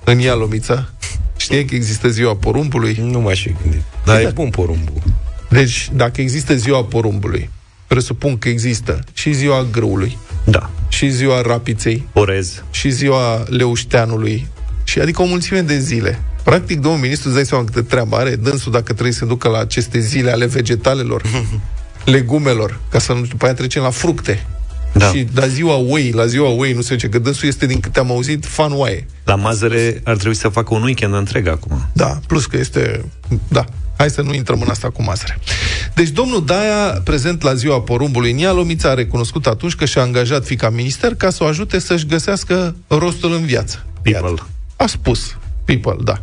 [0.04, 0.90] în Ialomița,
[1.36, 2.98] știi că există ziua porumbului?
[3.02, 3.82] Nu m-aș fi gândit.
[4.04, 4.28] Dar Da.
[4.28, 5.02] e bun porumbul.
[5.50, 7.50] Deci, dacă există ziua porumbului,
[7.86, 10.70] presupun că există și ziua grâului, Da.
[10.88, 12.62] și ziua rapiței, Orez.
[12.70, 14.46] și ziua leușteanului,
[14.84, 16.22] și adică o mulțime de zile.
[16.44, 19.48] Practic, domnul ministru, îți dai seama câtă treabă are, dânsul dacă trebuie să se ducă
[19.48, 21.22] la aceste zile ale vegetalelor,
[22.04, 24.46] legumelor, ca să nu după aia trecem la fructe.
[24.92, 25.06] Da.
[25.06, 27.98] Și la ziua oei, la ziua oei, nu se zice, că dânsul este, din câte
[27.98, 29.06] am auzit, fan oaie.
[29.24, 31.88] La Mazăre ar trebui să facă un weekend întreg acum.
[31.92, 33.04] Da, plus că este...
[33.48, 33.64] Da,
[33.96, 35.38] hai să nu intrăm în asta cu mazăre.
[35.94, 40.44] Deci domnul Daia, prezent la ziua porumbului în Ialomița, a recunoscut atunci că și-a angajat
[40.44, 43.86] fica minister ca să o ajute să-și găsească rostul în viață.
[44.02, 44.34] People.
[44.76, 45.36] A spus.
[45.64, 46.22] People, da.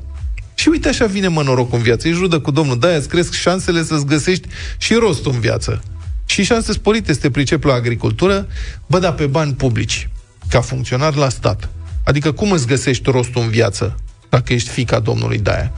[0.59, 2.07] Și uite așa vine mă noroc în viață.
[2.07, 5.83] Îi judă cu domnul Daia, îți cresc șansele să-ți găsești și rostul în viață.
[6.25, 8.47] Și șanse sporite să te pricepi la agricultură,
[8.87, 10.09] bă, da, pe bani publici,
[10.49, 11.69] ca funcționar la stat.
[12.03, 13.95] Adică cum îți găsești rostul în viață
[14.29, 15.71] dacă ești fica domnului Daia?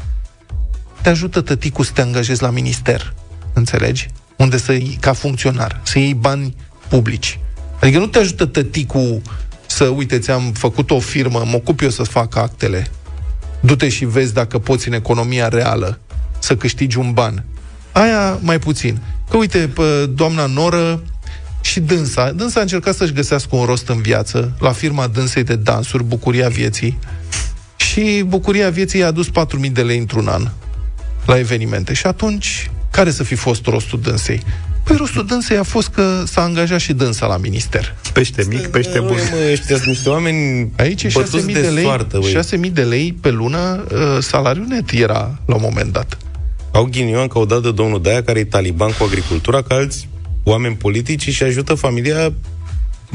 [1.02, 3.14] Te ajută tăticul să te angajezi la minister,
[3.54, 4.08] înțelegi?
[4.36, 6.56] Unde să iei, ca funcționar, să iei bani
[6.88, 7.40] publici.
[7.82, 9.22] Adică nu te ajută tăticul
[9.66, 12.92] să, uite, ți-am făcut o firmă, mă ocup eu să fac actele,
[13.62, 16.00] du-te și vezi dacă poți în economia reală
[16.40, 17.44] să câștigi un ban.
[17.92, 19.02] Aia mai puțin.
[19.30, 21.04] Că uite, pe doamna Noră
[21.62, 25.56] și dânsa, dânsa a încercat să-și găsească un rost în viață la firma dânsei de
[25.56, 27.00] dansuri, Bucuria Vieții,
[27.76, 30.48] și Bucuria Vieții i-a adus 4.000 de lei într-un an
[31.26, 31.94] la evenimente.
[31.94, 34.42] Și atunci, care să fi fost rostul dânsei?
[34.92, 37.96] Păi rostul dânsei a fost că s-a angajat și dânsa la minister.
[38.14, 39.18] Pește mic, pește bun.
[39.32, 42.38] Mă, ăștia sunt niște oameni Aici e 6.000 bătuți de, de, lei, soartă, băi.
[42.66, 46.18] 6.000 de lei pe lună uh, salariu net era la un moment dat.
[46.72, 50.10] Au ghinion că au dat de domnul Daia, care e taliban cu agricultura, ca alți
[50.44, 52.34] oameni politici și ajută familia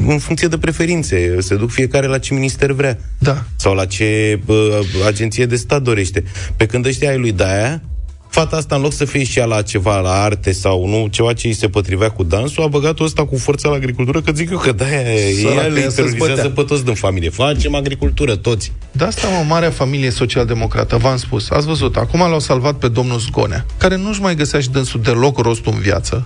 [0.07, 1.37] în funcție de preferințe.
[1.39, 2.99] Se duc fiecare la ce minister vrea.
[3.17, 3.43] Da.
[3.55, 6.23] Sau la ce bă, agenție de stat dorește.
[6.55, 7.81] Pe când ăștia ai lui Daia,
[8.29, 11.33] fata asta, în loc să fie și ea la ceva, la arte sau nu, ceva
[11.33, 14.49] ce îi se potrivea cu dansul, a băgat-o ăsta cu forța la agricultură, că zic
[14.49, 15.03] eu că Daia,
[15.41, 16.51] Săracă, ea le ea se terorizează zbătea.
[16.51, 17.29] pe toți din familie.
[17.29, 18.71] Facem agricultură, toți.
[18.91, 23.19] De asta, mă, marea familie social-democrată, v-am spus, ați văzut, acum l-au salvat pe domnul
[23.19, 26.23] Zgonea, care nu-și mai găsea și dânsul deloc rostul în viață.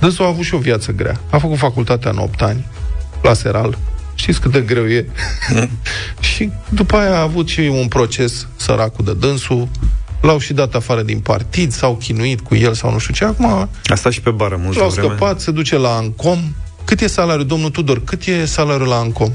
[0.00, 1.20] Dânsul a avut și o viață grea.
[1.30, 2.66] A făcut facultatea în 8 ani,
[3.22, 3.78] la Seral,
[4.14, 5.06] Știți cât de greu e?
[6.34, 9.68] și după aia a avut și un proces săracul de dânsul,
[10.24, 13.24] l-au și dat afară din partid, s-au chinuit cu el sau nu știu ce.
[13.24, 15.06] Acum Asta și pe bară multă l-au vreme.
[15.06, 16.38] scăpat, se duce la Ancom.
[16.84, 18.04] Cât e salariul, domnul Tudor?
[18.04, 19.30] Cât e salariul la Ancom?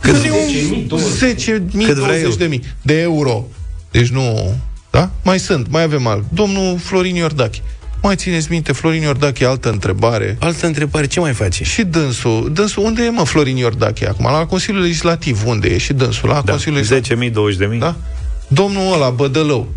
[0.00, 0.14] Cât?
[0.16, 2.60] 10.000, Cât vrea el.
[2.60, 3.44] 20.000 de euro.
[3.90, 4.54] Deci nu...
[4.90, 5.10] Da?
[5.22, 6.24] Mai sunt, mai avem alt.
[6.28, 7.60] Domnul Florin Iordache.
[8.02, 10.36] Mai țineți minte, Florin Iordache, altă întrebare.
[10.40, 11.64] Altă întrebare, ce mai face?
[11.64, 14.24] Și dânsul, dânsul, unde e mă Florin Iordache acum?
[14.24, 15.78] La Consiliul Legislativ, unde e?
[15.78, 16.52] Și dânsul, la Da.
[16.52, 17.32] Consiliul Legislativ.
[17.68, 17.78] 10.000, 20.000.
[17.78, 17.94] Da?
[18.48, 19.68] Domnul ăla, Bădălău.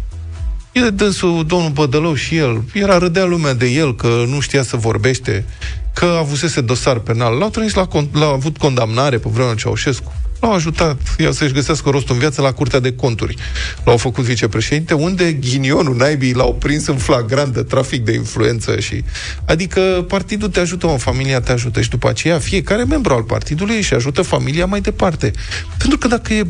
[0.71, 2.63] E dânsul, domnul Bădălău și el.
[2.73, 5.45] Era râdea lumea de el, că nu știa să vorbește,
[5.93, 7.37] că avusese dosar penal.
[7.37, 10.13] L-au trimis la, con- l-a avut condamnare pe vremea lui Ceaușescu.
[10.39, 13.35] L-au ajutat el să-și găsească rostul în viață la Curtea de Conturi.
[13.83, 19.03] L-au făcut vicepreședinte, unde ghinionul naibii l-au prins în flagrant de trafic de influență și...
[19.45, 23.77] Adică partidul te ajută, o familia te ajută și după aceea fiecare membru al partidului
[23.77, 25.31] își ajută familia mai departe.
[25.77, 26.47] Pentru că dacă e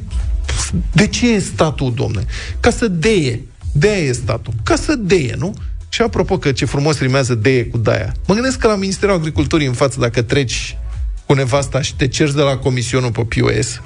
[0.92, 2.26] de ce e statul, domne?
[2.60, 3.42] Ca să deie.
[3.72, 4.54] de e statul.
[4.64, 5.54] Ca să deie, nu?
[5.90, 8.14] Și apropo că ce frumos rimează deie cu daia.
[8.28, 10.78] Mă gândesc că la Ministerul Agriculturii în față, dacă treci
[11.26, 13.82] cu nevasta și te cerți de la comisionul pe POS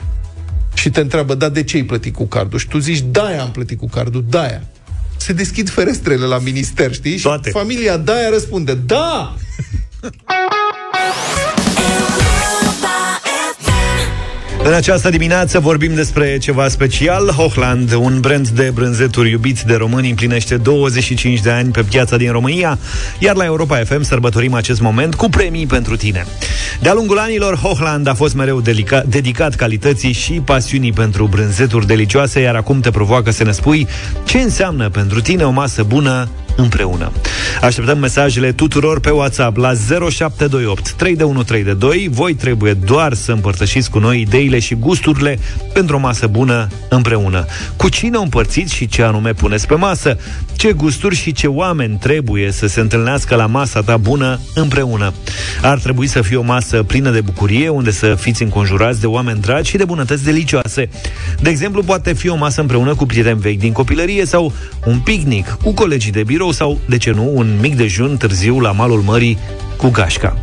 [0.74, 2.60] și te întreabă, da, de ce ai plătit cu cardul?
[2.60, 4.62] Și tu zici, da, am plătit cu cardul, da.
[5.18, 7.20] Se deschid ferestrele la minister, știi?
[7.20, 7.50] Toate.
[7.50, 9.36] Și familia Daia răspunde, da!
[14.66, 17.30] În această dimineață vorbim despre ceva special.
[17.30, 22.32] Hochland, un brand de brânzeturi iubit de români, împlinește 25 de ani pe piața din
[22.32, 22.80] România,
[23.20, 26.26] iar la Europa FM sărbătorim acest moment cu premii pentru tine.
[26.82, 32.40] De-a lungul anilor, Hochland a fost mereu delica- dedicat calității și pasiunii pentru brânzeturi delicioase,
[32.40, 33.88] iar acum te provoacă să ne spui
[34.26, 37.12] ce înseamnă pentru tine o masă bună împreună.
[37.62, 39.74] Așteptăm mesajele tuturor pe WhatsApp la
[40.10, 42.08] 0728 3 de 1 3 de 2.
[42.12, 45.40] Voi trebuie doar să împărtășiți cu noi ideile și gusturile
[45.74, 47.46] pentru o masă bună împreună.
[47.76, 50.18] Cu cine o împărțiți și ce anume puneți pe masă?
[50.56, 55.14] Ce gusturi și ce oameni trebuie să se întâlnească la masa ta bună împreună?
[55.62, 59.40] Ar trebui să fie o masă plină de bucurie, unde să fiți înconjurați de oameni
[59.40, 60.90] dragi și de bunătăți delicioase.
[61.42, 64.54] De exemplu, poate fi o masă împreună cu prieteni vechi din copilărie sau
[64.86, 68.72] un picnic cu colegii de birou sau, de ce nu, un mic dejun târziu la
[68.72, 69.38] malul mării
[69.78, 70.38] cu gașca.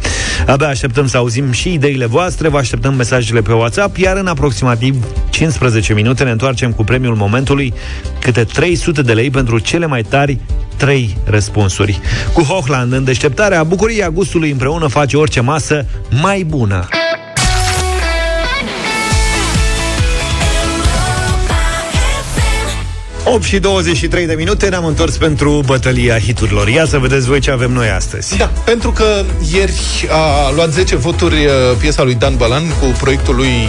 [0.46, 5.04] Abia așteptăm să auzim și ideile voastre, vă așteptăm mesajele pe WhatsApp, iar în aproximativ
[5.30, 7.72] 15 minute ne întoarcem cu premiul momentului,
[8.20, 10.38] câte 300 de lei pentru cele mai tari
[10.76, 12.00] 3 răspunsuri.
[12.32, 15.86] Cu Hochland în deșteptarea, bucuria gustului împreună face orice masă
[16.22, 16.88] mai bună.
[23.32, 26.68] 8 și 23 de minute ne-am întors pentru bătălia hiturilor.
[26.68, 28.36] Ia să vedeți voi ce avem noi astăzi.
[28.36, 33.34] Da, pentru că ieri a luat 10 voturi uh, piesa lui Dan Balan cu proiectul
[33.34, 33.68] lui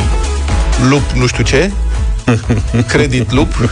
[0.90, 1.72] Lup nu știu ce,
[2.94, 3.70] Credit Lup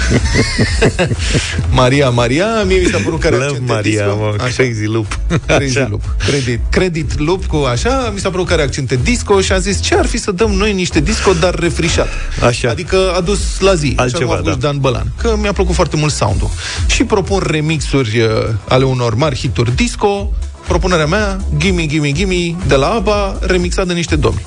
[1.72, 4.18] Maria Maria Mie mi s-a părut că Love accente Maria, disco.
[4.18, 4.54] mă, Așa.
[4.56, 5.20] crazy loop.
[5.46, 5.88] Crazy Așa.
[5.90, 9.58] Loop Credit, Credit Loop cu așa Mi s-a părut că are accente disco Și a
[9.60, 12.08] zis ce ar fi să dăm noi niște disco Dar refrișat
[12.44, 12.70] Așa.
[12.70, 14.68] Adică adus la zi Altceva, Așa cum a pus da.
[14.68, 16.50] Dan Bălan Că mi-a plăcut foarte mult sound-ul
[16.88, 18.28] Și propun remixuri uh,
[18.68, 20.32] ale unor mari hituri disco
[20.68, 24.46] Propunerea mea Gimme, Gimme, Gimme De la ABBA Remixat de niște domi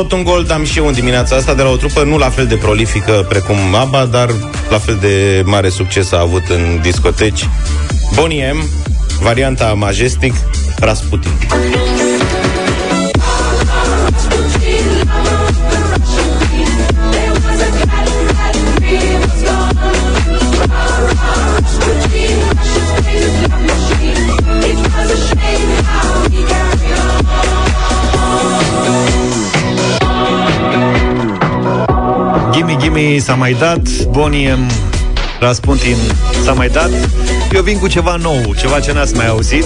[0.00, 2.30] Tot un gol am și eu în dimineața asta de la o trupă nu la
[2.30, 4.30] fel de prolifică precum ABBA, dar
[4.70, 7.48] la fel de mare succes a avut în discoteci.
[8.14, 8.68] Bonnie M,
[9.22, 10.34] varianta Majestic,
[10.78, 11.32] Rasputin.
[32.92, 34.66] Gimme Gimme s-a mai dat, Bonnie M,
[35.40, 35.96] Rasputin
[36.44, 36.90] s-a mai dat.
[37.52, 39.64] Eu vin cu ceva nou, ceva ce n-ați mai auzit.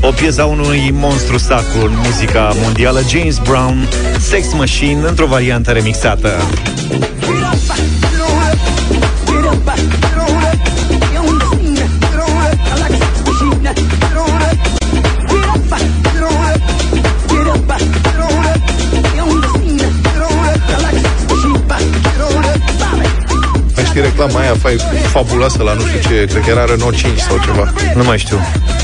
[0.00, 3.88] O piesă a unui monstru sacru în muzica mondială, James Brown,
[4.18, 6.36] Sex Machine, într-o variantă remixată.
[24.22, 24.76] Reclama aia fai,
[25.08, 27.72] fabuloasă la nu știu ce, cred că era Renault 5 sau ceva.
[27.94, 28.36] Nu mai știu.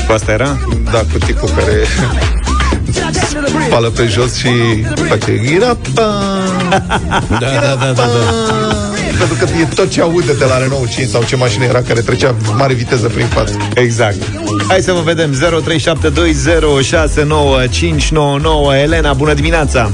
[0.07, 0.57] Cu asta era?
[0.91, 1.73] Da, cu tipul care
[3.67, 4.49] spală pe jos și
[5.09, 5.77] face ghirapa.
[7.29, 8.03] Da, da, da, da, da.
[9.17, 12.01] Pentru că e tot ce aude de la Renault 5 sau ce mașină era care
[12.01, 13.57] trecea mare viteză prin față.
[13.73, 14.17] Exact.
[14.67, 15.39] Hai să vă vedem 0372069599
[18.81, 19.91] Elena, bună dimineața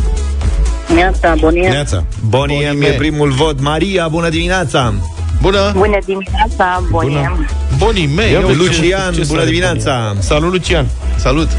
[0.93, 1.69] Neața, bunie.
[1.69, 2.03] Neața.
[2.27, 2.85] Boniem Bonime.
[2.85, 4.93] e primul vot Maria, bună dimineața
[5.41, 5.71] Bună!
[5.75, 7.31] Bună dimineața, bunie.
[7.77, 8.31] Bonii mei!
[8.31, 10.85] Ia eu- uite, Lucian, ce bună sare dimineața Salut, Lucian.
[11.15, 11.49] Salut!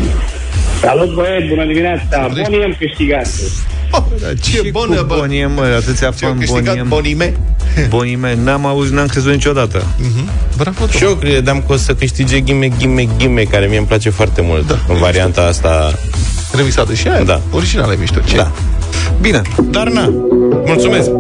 [0.81, 2.29] Salut, băieți, bună dimineața!
[2.29, 3.27] Bonii am câștigat.
[3.91, 4.03] Oh,
[4.43, 5.15] ce Și bună, cu bă!
[5.19, 7.37] Boniem, mă, atâția Ce-au fan câștigat Boniem bonii mei?
[7.95, 9.83] Bonime, n-am auzit, n-am crezut niciodată
[10.57, 14.11] Bravo, Și eu credeam că o să câștige Ghimeș, Ghimeș, Ghimeș, care mie îmi place
[14.11, 14.67] foarte mult.
[14.67, 14.79] Da.
[14.89, 15.93] În varianta asta.
[16.57, 17.23] Remisată și aia?
[17.23, 17.41] Da.
[17.51, 18.21] Originală e mișto.
[18.21, 18.37] Ce?
[18.37, 18.51] Da.
[19.21, 20.12] Bine, Dar na,
[20.67, 21.11] mulțumesc.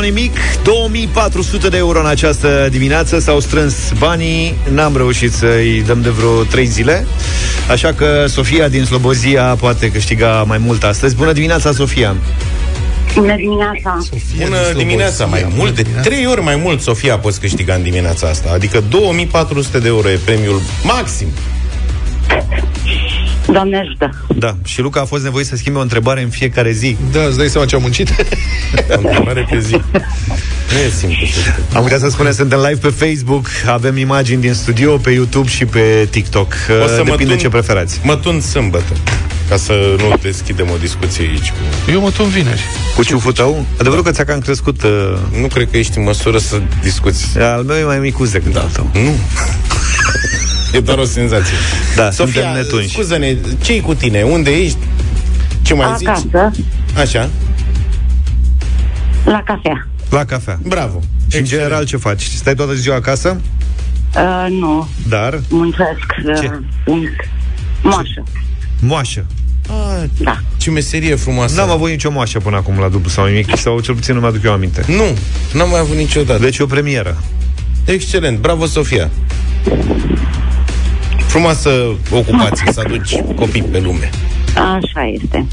[0.00, 6.00] Sau nimic, 2400 de euro în această dimineață S-au strâns banii, n-am reușit să-i dăm
[6.00, 7.06] de vreo 3 zile
[7.70, 12.16] Așa că Sofia din Slobozia poate câștiga mai mult astăzi Bună dimineața, Sofia!
[13.14, 13.98] Bună dimineața!
[14.44, 18.50] Bună dimineața, mai mult de trei ori mai mult, Sofia, poți câștiga în dimineața asta.
[18.54, 21.26] Adică 2400 de euro e premiul maxim.
[23.52, 24.24] Doamne ajută!
[24.38, 27.36] Da, și Luca a fost nevoit să schimbe o întrebare în fiecare zi Da, îți
[27.36, 28.08] dai seama ce am muncit?
[28.90, 29.72] O întrebare pe zi.
[30.72, 31.52] Nu e simplu să știi.
[31.74, 35.64] Am putea să spunem, suntem live pe Facebook Avem imagini din studio, pe YouTube și
[35.64, 36.52] pe TikTok
[36.84, 38.92] O să mă Depinde tun- ce preferați Mă tun sâmbătă,
[39.48, 41.50] ca să nu deschidem o discuție aici.
[41.50, 41.90] Cu...
[41.90, 42.60] Eu mă tot vineri.
[42.96, 43.66] Cu ciuful tău?
[43.80, 44.90] Adevărul că ți-a cam crescut uh,
[45.40, 47.38] Nu cred că ești în măsură să discuți.
[47.38, 49.14] Al meu e mai micuț decât al tău Nu.
[50.74, 51.54] E doar o senzație.
[51.96, 54.22] Da, Sofia, suntem netunși scuză-ne, ce cu tine?
[54.22, 54.78] Unde ești?
[55.62, 56.08] Ce mai zici?
[56.08, 56.50] Acasă,
[56.96, 57.30] Așa,
[59.24, 59.88] la cafea.
[60.10, 60.58] La cafea.
[60.62, 61.00] bravo.
[61.30, 62.22] Și în general ce faci?
[62.22, 63.40] Stai toată ziua acasă?
[64.16, 66.40] Uh, nu, Dar muncesc.
[66.40, 66.46] Ce?
[66.46, 67.04] Uh, un
[67.82, 68.22] moașă.
[68.80, 69.24] moașă.
[69.68, 70.38] Ah, Da.
[70.56, 71.54] ce meserie frumoasă.
[71.54, 74.42] N-am avut nicio moașă până acum la dublu sau nimic, sau cel puțin nu mi-aduc
[74.44, 74.84] eu aminte.
[74.86, 75.16] Nu,
[75.58, 76.40] n-am mai avut niciodată.
[76.42, 77.22] Deci e o premieră.
[77.84, 79.10] Excelent, bravo, Sofia.
[81.30, 81.70] Frumoasă
[82.10, 84.10] ocupație, să aduci copii pe lume.
[84.54, 85.46] Așa este.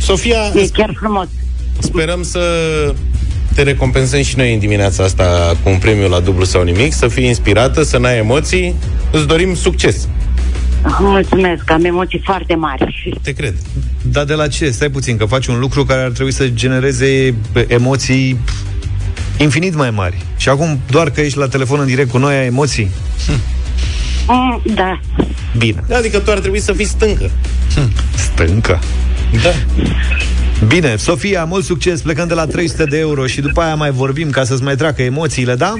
[0.00, 1.26] Sofia, E chiar frumos.
[1.78, 2.40] sperăm să
[3.54, 7.08] te recompensăm și noi în dimineața asta cu un premiu la dublu sau nimic, să
[7.08, 8.74] fii inspirată, să n-ai emoții.
[9.10, 10.08] Îți dorim succes.
[11.00, 13.14] Mulțumesc, am emoții foarte mari.
[13.22, 13.54] Te cred.
[14.02, 14.70] Dar de la ce?
[14.70, 17.34] Stai puțin, că faci un lucru care ar trebui să genereze
[17.66, 18.38] emoții
[19.38, 20.22] infinit mai mari.
[20.36, 22.90] Și acum, doar că ești la telefon în direct cu noi, ai emoții?
[24.26, 25.00] Mm, da.
[25.56, 25.84] Bine.
[25.92, 27.30] Adică tu ar trebui să fii stâncă.
[28.14, 28.78] Stâncă.
[29.42, 29.50] Da.
[30.66, 34.30] Bine, Sofia, mult succes, plecând de la 300 de euro și după aia mai vorbim
[34.30, 35.74] ca să-ți mai treacă emoțiile, da?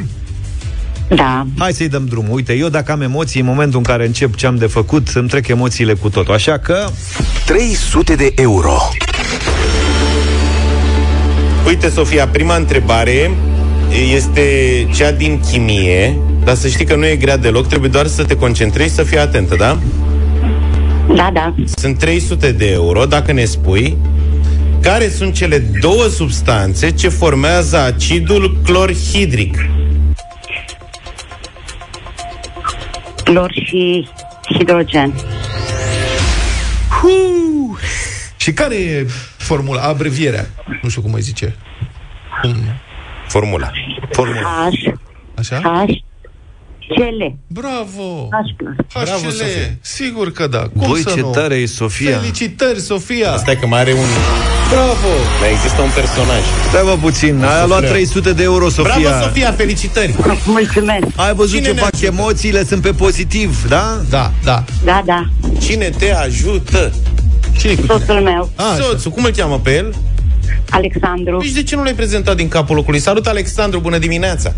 [1.09, 1.47] Da.
[1.59, 2.35] Hai să-i dăm drumul.
[2.35, 5.29] Uite, eu dacă am emoții, în momentul în care încep ce am de făcut, îmi
[5.29, 6.35] trec emoțiile cu totul.
[6.35, 6.89] Așa că...
[7.47, 8.77] 300 de euro.
[11.67, 13.31] Uite, Sofia, prima întrebare
[14.15, 14.51] este
[14.95, 16.17] cea din chimie,
[16.47, 19.03] dar să știi că nu e grea deloc, trebuie doar să te concentrezi și să
[19.03, 19.79] fii atentă, da?
[21.15, 21.55] Da, da.
[21.77, 23.97] Sunt 300 de euro, dacă ne spui
[24.81, 29.67] care sunt cele două substanțe ce formează acidul clorhidric.
[33.25, 34.09] Clor și
[34.59, 35.15] hidrogen.
[37.01, 37.79] Huu!
[38.37, 40.47] Și care e formula, abrevierea?
[40.83, 41.57] Nu știu cum îi zice.
[42.43, 42.55] Cum?
[43.29, 43.71] Formula.
[44.11, 44.69] Formula.
[44.71, 44.93] H,
[45.39, 45.61] Așa?
[45.87, 46.06] H,
[46.95, 47.37] cele.
[47.47, 48.29] Bravo!
[48.31, 48.75] H plus.
[49.05, 49.31] Bravo, HCL.
[49.31, 49.77] Sofia.
[49.81, 50.59] Sigur că da.
[50.79, 51.31] Cum Băi, să ce nu?
[51.31, 52.19] tare e Sofia.
[52.19, 53.37] Felicitări, Sofia!
[53.37, 54.05] Stai că mai are un...
[54.71, 55.13] Bravo!
[55.41, 56.41] Mai există un personaj.
[56.69, 59.09] Stai mă puțin, ai luat 300 de euro, Sofia.
[59.09, 60.15] Bravo, Sofia, felicitări!
[60.47, 61.05] Mulțumesc.
[61.17, 62.07] Ai văzut Cine ce ne fac ajută?
[62.13, 64.01] emoțiile, sunt pe pozitiv, da?
[64.11, 64.65] Da, da.
[64.85, 65.25] Da, da.
[65.61, 66.93] Cine te ajută?
[67.59, 67.93] Cine cu tine?
[67.99, 68.83] Soțul meu, A, așa.
[68.83, 69.95] Soțul, cum îl cheamă pe el?
[70.71, 71.39] Alexandru.
[71.41, 72.99] Deci de ce nu l-ai prezentat din capul locului?
[73.01, 74.53] Salut, Alexandru, bună dimineața!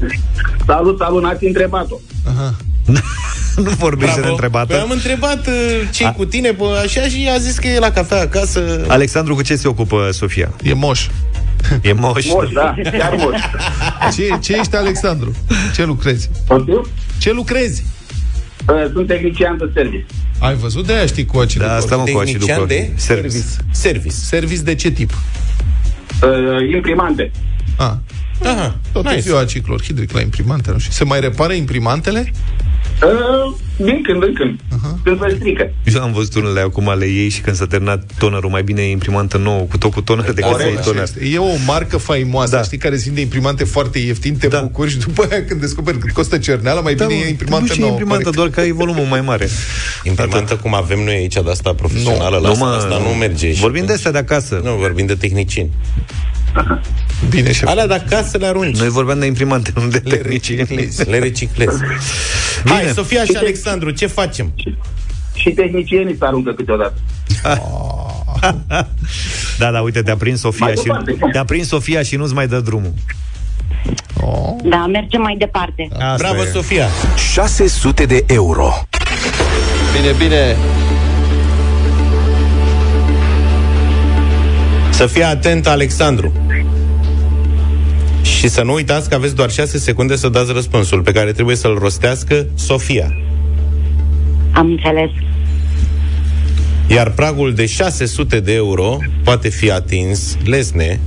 [0.67, 1.95] Salut, salut, n-ați întrebat-o.
[3.65, 4.67] nu vorbește de întrebată.
[4.67, 7.91] Păi am întrebat uh, ce cu tine, pă, așa, și a zis că e la
[7.91, 8.85] cafea acasă.
[8.89, 10.51] Alexandru, cu ce se ocupă Sofia?
[10.63, 11.07] E moș.
[11.83, 12.27] E moș.
[12.27, 13.41] Moș, da, chiar moș.
[14.15, 15.35] Ce, ce ești, Alexandru?
[15.75, 16.31] Ce lucrezi?
[16.47, 16.87] Poftim?
[17.19, 17.85] Ce lucrezi?
[18.69, 20.07] Uh, Sunt tehnician de service.
[20.39, 20.87] Ai văzut?
[20.87, 23.01] De-aia știi cu acidul Da, asta mă cu acidul Tehnician de clorhidric.
[23.01, 23.45] Service.
[23.71, 24.15] Service.
[24.15, 25.11] Service de ce tip?
[26.23, 27.31] Uh, Imprimante.
[27.77, 27.93] Ah,
[28.45, 29.17] Aha, tot nice.
[29.17, 29.37] nice.
[29.37, 30.93] acid clorhidric la imprimante, nu știu.
[30.93, 32.33] Se mai repară imprimantele?
[33.03, 34.61] Uh, Din când în când.
[35.05, 35.71] Când se strică.
[35.95, 38.91] Eu am văzut unele acum ale ei și când s-a terminat tonerul, mai bine e
[38.91, 41.03] imprimantă nouă, cu tot cu toner decât să iei Așa toner.
[41.03, 41.25] este.
[41.27, 42.63] E o marcă faimoasă, Da.
[42.63, 44.61] știi, care sunt de imprimante foarte ieftine, te Da.
[44.61, 47.73] bucuri și după aia când descoperi cât costă cerneala, mai bine mă, e imprimantă nu
[47.73, 47.91] și nouă.
[47.91, 48.37] imprimantă, corect.
[48.37, 49.49] doar că ai volumul mai mare.
[50.03, 53.53] Imprimantă cum avem noi aici de asta profesională, la asta, asta nu merge.
[53.55, 54.61] Și- Vorbim de astea de acasă.
[54.65, 55.71] Nu, vorbim de tehnicieni.
[57.31, 57.69] Bine, șef.
[57.69, 58.79] Alea de acasă le arunci.
[58.79, 60.57] Noi vorbeam de imprimante, nu de tehnici.
[61.07, 61.83] Le reciclezi.
[62.65, 64.53] Hai, Sofia și Alexandru, ce facem?
[65.35, 66.95] Și tehnicienii se aruncă câteodată.
[69.59, 71.17] Da, da, uite, te-a prins Sofia Mai și departe.
[71.33, 72.93] te-a prins Sofia și nu-ți mai dă drumul.
[74.21, 74.57] Oh.
[74.63, 75.89] Da, mergem mai departe.
[75.93, 76.51] Asta Bravo, e.
[76.53, 76.87] Sofia!
[77.33, 78.73] 600 de euro.
[79.97, 80.57] Bine, bine.
[84.99, 86.33] Să fie atent, Alexandru.
[88.23, 91.57] Și să nu uitați că aveți doar 6 secunde să dați răspunsul pe care trebuie
[91.57, 93.17] să-l rostească Sofia.
[94.53, 95.11] Am înțeles.
[96.87, 101.01] Iar pragul de 600 de euro poate fi atins lesne.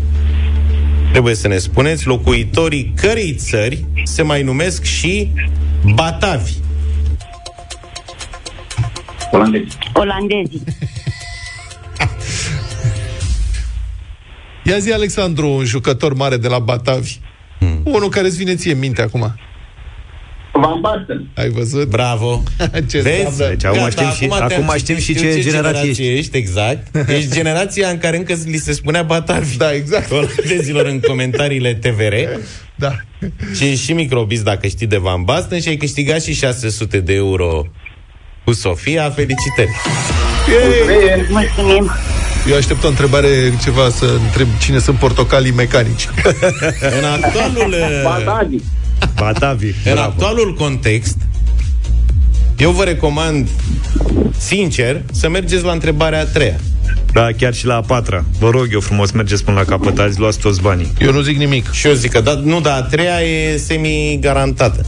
[1.11, 5.29] Trebuie să ne spuneți locuitorii cărei țări se mai numesc și
[5.95, 6.53] batavi.
[9.31, 9.77] Olandezi.
[9.93, 10.63] Olandezii.
[14.63, 17.17] Ia zi, Alexandru, un jucător mare de la Batavi.
[17.59, 17.81] Hmm.
[17.83, 19.35] Unul care îți vine ție în minte acum.
[20.53, 21.29] Van Basten.
[21.35, 21.89] Ai văzut?
[21.89, 22.43] Bravo!
[22.89, 23.25] Ce Vezi?
[23.25, 23.55] înseamnă?
[23.55, 26.37] Deci acum știm și- te-am acum citit, știm și știu ce generație ești.
[26.37, 26.95] Exact.
[27.17, 29.57] Ești generația în care încă li se spunea batavi.
[29.57, 30.11] Da, exact.
[30.11, 32.13] Olandezilor în comentariile TVR.
[32.75, 32.91] Da.
[33.55, 37.13] Și ești și microbist dacă știi de Van Basten și ai câștigat și 600 de
[37.13, 37.67] euro
[38.43, 39.09] cu Sofia.
[39.09, 39.69] Felicitări!
[41.29, 41.91] Mulțumim.
[42.49, 46.07] Eu aștept o întrebare, ceva, să întreb cine sunt portocalii mecanici.
[46.99, 48.55] În actualul, Batavi.
[49.15, 49.67] Batavi.
[49.85, 51.17] în actualul context,
[52.57, 53.47] eu vă recomand,
[54.37, 56.55] sincer, să mergeți la întrebarea a treia.
[57.13, 58.23] Da, chiar și la a patra.
[58.39, 60.93] Vă rog eu frumos, mergeți până la capăt, azi luați toți banii.
[60.99, 61.71] Eu nu zic nimic.
[61.71, 64.85] Și eu zic că, da, nu, dar a treia e semi-garantată.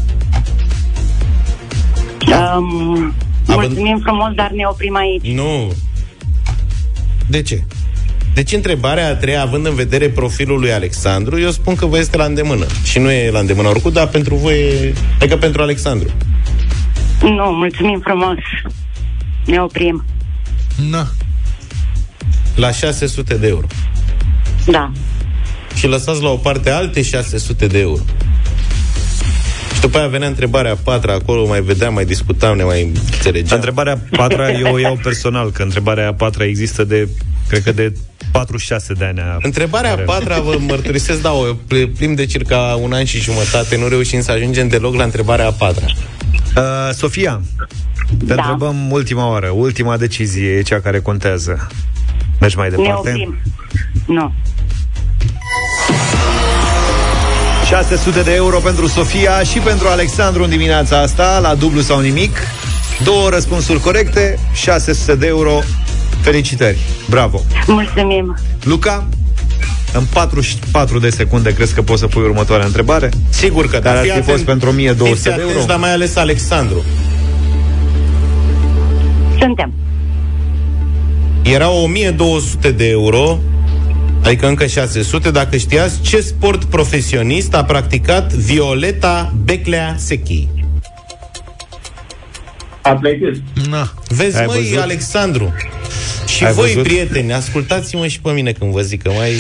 [2.58, 3.14] Um,
[3.48, 5.26] Având- mulțumim frumos, dar ne oprim aici.
[5.36, 5.74] Nu.
[7.28, 7.64] De ce?
[8.34, 12.18] Deci întrebarea a treia, având în vedere profilul lui Alexandru, eu spun că vă este
[12.18, 12.66] la îndemână.
[12.84, 14.94] Și nu e la îndemână oricum, dar pentru voi e...
[15.20, 16.10] Adică pentru Alexandru.
[17.22, 18.38] Nu, mulțumim frumos.
[19.46, 20.04] Ne oprim.
[20.89, 21.08] Na.
[22.56, 23.68] La 600 de euro.
[24.66, 24.91] Da.
[25.76, 28.02] Și lăsați la o parte alte 600 de euro.
[29.84, 33.56] Și după aia venea întrebarea a patra acolo, mai vedeam, mai discutam, ne mai înțelegeam.
[33.60, 37.08] Întrebarea a patra eu o iau personal, că întrebarea a patra există de,
[37.50, 37.94] cred că de
[38.32, 39.20] 46 de ani.
[39.20, 40.02] a- Întrebarea a are.
[40.04, 44.22] patra, vă mărturisesc, da, o pl- plimb de circa un an și jumătate, nu reușim
[44.22, 45.86] să ajungem deloc la întrebarea a patra.
[46.56, 47.42] Uh, Sofia,
[48.28, 48.34] te Da.
[48.36, 51.68] întrebăm ultima oară, ultima decizie e cea care contează.
[52.40, 53.10] Mergi mai Ne departe?
[53.10, 53.38] oprim.
[54.08, 54.34] Nu.
[57.70, 62.38] 600 de euro pentru Sofia și pentru Alexandru în dimineața asta, la dublu sau nimic.
[63.03, 65.59] Două răspunsuri corecte, 600 de euro.
[66.22, 66.78] Felicitări!
[67.09, 67.41] Bravo!
[67.68, 68.38] Mulțumim.
[68.64, 69.07] Luca,
[69.93, 73.09] în 44 de secunde crezi că poți să pui următoarea întrebare?
[73.30, 73.89] Sigur că da.
[73.89, 75.45] Dar ar Fii fi atent- fost pentru 1200 fiți de euro?
[75.49, 76.84] atenți, Dar mai ales Alexandru.
[79.39, 79.74] Suntem.
[81.41, 83.39] Erau 1200 de euro,
[84.24, 90.47] adică încă 600, dacă știați ce sport profesionist a practicat Violeta Beclea Sechi.
[92.82, 93.43] Atletism.
[93.69, 93.93] Na.
[94.07, 94.78] Vezi, Ai măi, văzut?
[94.78, 95.53] Alexandru,
[96.28, 96.84] și Ai voi, văzut?
[96.84, 99.32] prieteni, ascultați-mă și pe mine când vă zic că mai...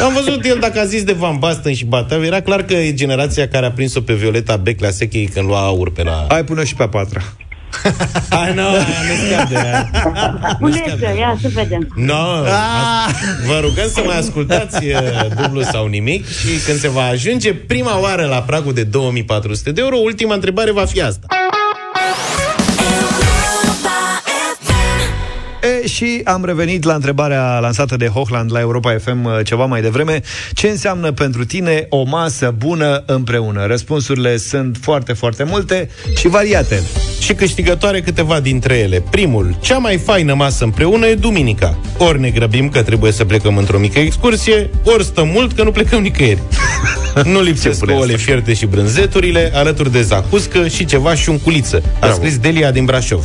[0.00, 2.94] Am văzut el dacă a zis de Van Basten și Batav, era clar că e
[2.94, 6.26] generația care a prins-o pe Violeta Beclea Sechi când lua aur pe la...
[6.28, 7.22] Hai până și pe a patra.
[8.30, 8.76] Hai, nu, aia
[9.08, 9.90] nu scade, aia.
[10.58, 11.88] Puneți-o, ia să vedem.
[11.94, 15.00] No, as- vă rugăm să mai ascultați uh,
[15.42, 19.80] dublu sau nimic și când se va ajunge prima oară la pragul de 2400 de
[19.80, 21.26] euro, ultima întrebare va fi asta.
[25.86, 30.20] Și am revenit la întrebarea lansată de Hochland la Europa FM uh, ceva mai devreme.
[30.52, 33.66] Ce înseamnă pentru tine o masă bună împreună?
[33.66, 36.82] Răspunsurile sunt foarte, foarte multe și variate.
[37.20, 39.02] Și câștigătoare câteva dintre ele.
[39.10, 41.78] Primul, cea mai faină masă împreună e duminica.
[41.98, 45.70] Ori ne grăbim că trebuie să plecăm într-o mică excursie, ori stăm mult că nu
[45.70, 46.42] plecăm nicăieri.
[47.32, 51.82] nu lipsesc pune ouăle fierte și brânzeturile, alături de zacuscă și ceva șunculiță.
[51.84, 52.14] A Bravo.
[52.14, 53.24] scris Delia din Brașov.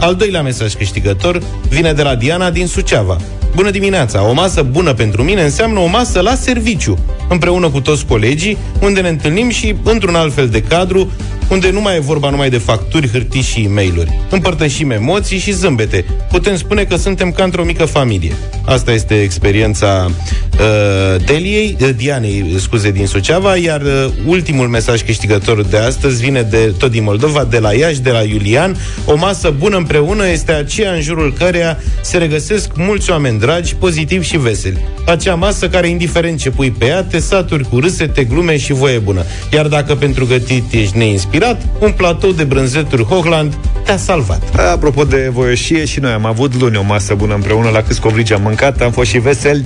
[0.00, 3.16] Al doilea mesaj câștigător vine de la Diana din Suceava.
[3.54, 4.28] Bună dimineața!
[4.28, 6.98] O masă bună pentru mine înseamnă o masă la serviciu,
[7.28, 11.12] împreună cu toți colegii, unde ne întâlnim și într-un alt fel de cadru,
[11.50, 15.52] unde nu mai e vorba numai de facturi, hârtii și e mail Împărtășim emoții și
[15.52, 16.04] zâmbete.
[16.30, 18.32] Putem spune că suntem ca într-o mică familie.
[18.64, 20.10] Asta este experiența
[20.52, 26.42] uh, Deliei, uh, Dianei, scuze, din Suceava, iar uh, ultimul mesaj câștigător de astăzi vine
[26.42, 28.76] de tot din Moldova, de la Iași, de la Iulian.
[29.04, 34.26] O masă bună împreună este aceea în jurul căreia se regăsesc mulți oameni dragi, pozitivi
[34.26, 34.84] și veseli.
[35.06, 38.98] Acea masă care, indiferent ce pui pe ea, te saturi cu râsete, glume și voie
[38.98, 39.24] bună.
[39.52, 41.39] Iar dacă pentru gătit ești neinspirat,
[41.78, 44.42] un platou de brânzeturi Hochland te-a salvat.
[44.72, 48.32] Apropo de voioșie, și noi am avut luni o masă bună împreună, la câți covrigi
[48.32, 49.64] am mâncat, am fost și veseli.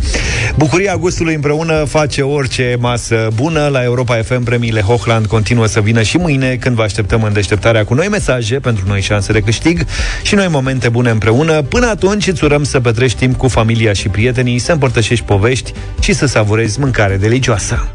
[0.56, 3.68] Bucuria gustului împreună face orice masă bună.
[3.68, 7.84] La Europa FM premiile Hochland continuă să vină și mâine, când vă așteptăm în deșteptarea
[7.84, 9.84] cu noi mesaje pentru noi șanse de câștig
[10.22, 11.62] și noi momente bune împreună.
[11.62, 16.12] Până atunci îți urăm să petrești timp cu familia și prietenii, să împărtășești povești și
[16.12, 17.94] să savurezi mâncare delicioasă.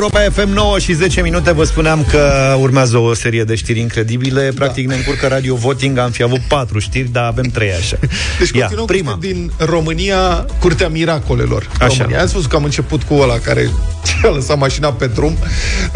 [0.00, 4.52] Europa FM 9 și 10 minute Vă spuneam că urmează o serie de știri incredibile
[4.54, 7.96] Practic ne încurcă Radio Voting Am fi avut patru știri, dar avem trei așa
[8.38, 11.70] Deci Ia, continuăm prima cu din România, Curtea Miracolelor.
[11.80, 11.96] Așa.
[11.98, 12.22] România.
[12.22, 13.70] Ați văzut că am început cu ăla care
[14.28, 15.36] a lăsat mașina pe drum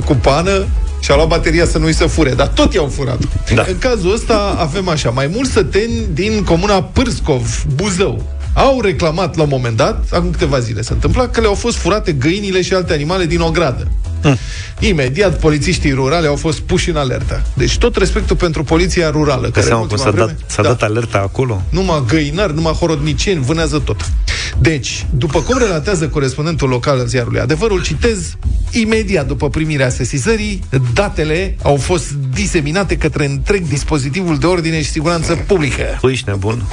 [0.04, 0.66] cu pană
[1.00, 3.18] și a luat bateria să nu-i se fure, dar tot i-au furat.
[3.54, 3.64] Da.
[3.68, 8.22] În cazul ăsta avem așa, mai mulți săteni din comuna Pârscov, Buzău,
[8.54, 12.12] au reclamat la un moment dat, acum câteva zile se întâmpla, că le-au fost furate
[12.12, 13.90] găinile și alte animale din ogradă.
[14.22, 14.38] Hm.
[14.78, 17.42] Imediat, polițiștii rurale au fost puși în alertă.
[17.54, 19.42] Deci tot respectul pentru poliția rurală.
[19.44, 20.68] Că care în seama cum ultima s-a dat, vreme- s-a Da.
[20.68, 24.10] dat alerta acolo numai găinari, numai horodniceni, vânează tot.
[24.58, 28.36] Deci, după cum relatează corespondentul local al ziarului Adevărul, citez,
[28.70, 30.62] imediat după primirea sesizării,
[30.94, 35.82] datele au fost diseminate către întreg dispozitivul de ordine și siguranță publică.
[36.00, 36.62] Păi, ești nebun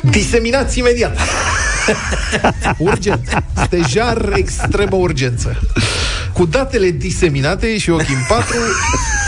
[0.00, 1.18] Diseminați imediat!
[2.76, 3.42] Urgent!
[3.64, 5.60] Stejar extremă urgență.
[6.32, 8.56] Cu datele diseminate și ochii în patru,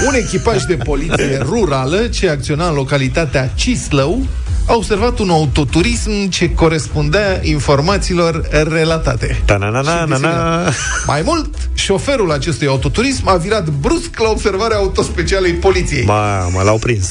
[0.07, 4.27] un echipaj de poliție rurală ce acționa în localitatea Cislău
[4.67, 9.43] a observat un autoturism ce corespundea informațiilor relatate.
[9.45, 10.73] Ta-na-na-na-na-na.
[11.07, 16.05] Mai mult, șoferul acestui autoturism a virat brusc la observarea autospecialei poliției.
[16.05, 17.09] Mamă, l-au prins.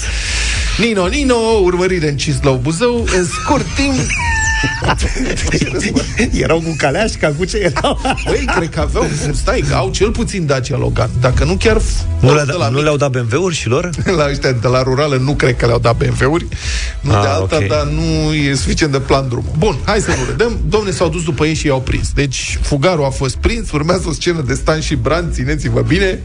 [0.77, 3.93] Nino, Nino, urmărire în Cislău, Buzău, în scurt timp...
[6.43, 8.01] Erau cu caleașca, cu ce erau?
[8.25, 11.09] Băi, cred că aveau, stai, că au cel puțin Dacia Logan.
[11.21, 11.81] Dacă nu chiar...
[12.19, 13.89] Nu, le, de la nu mic- le-au dat BMW-uri și lor?
[14.17, 16.45] la ăștia de la rurală nu cred că le-au dat BMW-uri,
[17.01, 17.67] nu Ah, de alta, ok.
[17.67, 19.51] dar nu e suficient de plan drumul.
[19.57, 20.59] Bun, hai să nu râdem.
[20.69, 22.11] Domne, s-au dus după ei și i-au prins.
[22.13, 26.19] Deci, fugarul a fost prins, urmează o scenă de stan și brand, țineți-vă bine.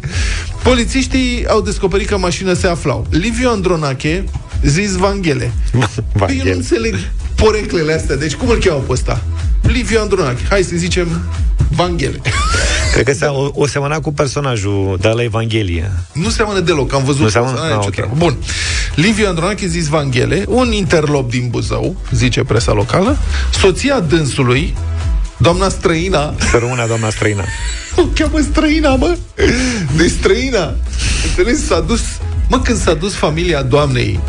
[0.63, 3.07] Polițiștii au descoperit că mașină se aflau.
[3.11, 4.25] Liviu Andronache,
[4.65, 5.53] zis Vanghele.
[5.73, 6.53] Păi eu nu Vanghele.
[6.55, 6.95] înțeleg
[7.43, 8.17] poreclele astea.
[8.17, 9.23] Deci cum îl cheamă pe ăsta?
[9.63, 10.43] Liviu Andronache.
[10.49, 11.09] Hai să zicem
[11.71, 12.21] Vanghele.
[12.93, 15.91] Cred că se, o, o semăna cu personajul de la Evanghelie.
[16.13, 17.21] Nu seamănă deloc, am văzut.
[17.21, 17.57] Nu seamănă?
[17.57, 17.95] N-are Ah, nicio ok.
[17.95, 18.15] treabă.
[18.17, 18.37] Bun.
[18.95, 23.17] Liviu Andronache, zis Vanghele, un interlop din Buzău, zice presa locală,
[23.61, 24.75] soția dânsului,
[25.37, 27.45] doamna străina, Să rămână doamna străină.
[27.97, 29.17] o cheamă străina, mă!
[29.97, 30.75] Deci străina,
[31.29, 32.01] înțelegi, s-a dus,
[32.49, 34.21] mă, când s-a dus familia doamnei,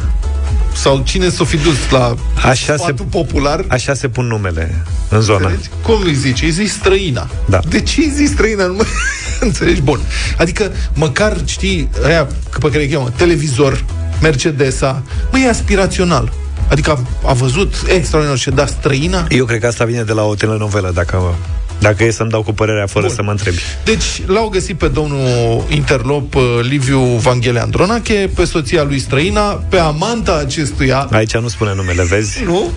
[0.74, 5.22] sau cine s-o fi dus la Așa se, sfatul popular, așa se pun numele în
[5.22, 5.48] zona.
[5.48, 5.70] Înțelegi?
[5.84, 6.42] Cum îi zici?
[6.42, 7.30] Îi zici străina.
[7.46, 7.60] Da.
[7.70, 8.66] De ce îi zici străina?
[8.66, 8.86] Nu mă...
[9.40, 9.82] Înțelegi?
[9.82, 10.00] Bun.
[10.38, 12.28] Adică, măcar, știi, aia
[12.60, 13.84] pe care îi cheamă, televizor,
[14.22, 16.32] Mercedesa, mă, e aspirațional.
[16.70, 19.26] Adică a, a văzut extraordinar ce da străina.
[19.30, 21.36] Eu cred că asta vine de la o telenovelă, dacă,
[21.82, 23.16] dacă e să-mi dau cu părerea fără Bun.
[23.16, 23.58] să mă întrebi.
[23.86, 29.78] Deci l-au găsit pe domnul interlop uh, Liviu Vanghele Andronache, pe soția lui străina, pe
[29.78, 32.44] amanta acestuia, Aici nu spune numele, vezi?
[32.44, 32.72] nu?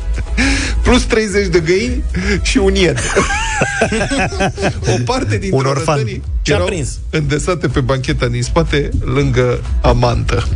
[0.82, 2.02] Plus 30 de găini
[2.42, 2.98] și un ied.
[4.94, 5.98] o parte dintre Un orfan.
[6.52, 6.98] Orătănii Ce-a erau prins?
[7.10, 10.48] îndesate pe bancheta din spate, lângă amantă.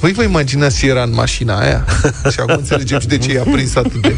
[0.00, 1.84] Voi vă imaginați ce era în mașina aia?
[2.32, 4.16] și acum înțelegem și de ce i-a prins atât de...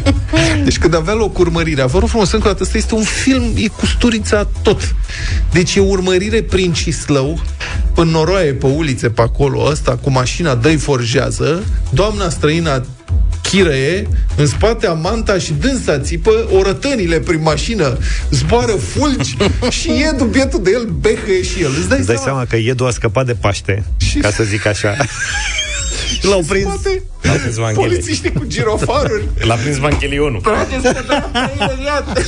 [0.63, 3.51] Deci când avea loc urmărirea, vă rog frumos, încă o dată, ăsta este un film,
[3.55, 4.95] e cu sturița tot.
[5.51, 7.41] Deci e urmărire prin Cislău,
[7.95, 12.85] în noroaie pe ulițe pe acolo, ăsta cu mașina dă forjează, doamna străina
[13.55, 17.97] chirăie, în spate amanta și dânsa țipă, orătănile prin mașină
[18.31, 19.37] zboară fulgi
[19.79, 21.69] și e dubietul de el, behăie și el.
[21.79, 22.21] Îți dai, Îți dai seama?
[22.23, 24.95] seama că Iedu a scăpat de Paște, Și- ca să zic așa.
[26.29, 26.65] L-au În prins.
[26.65, 27.87] spate, L-a prins Vanghele.
[27.87, 29.23] polițiștii cu girofaruri.
[29.47, 30.41] L-a prins Vanchelionul.
[30.41, 32.21] Trageți pe dreapta, imediat!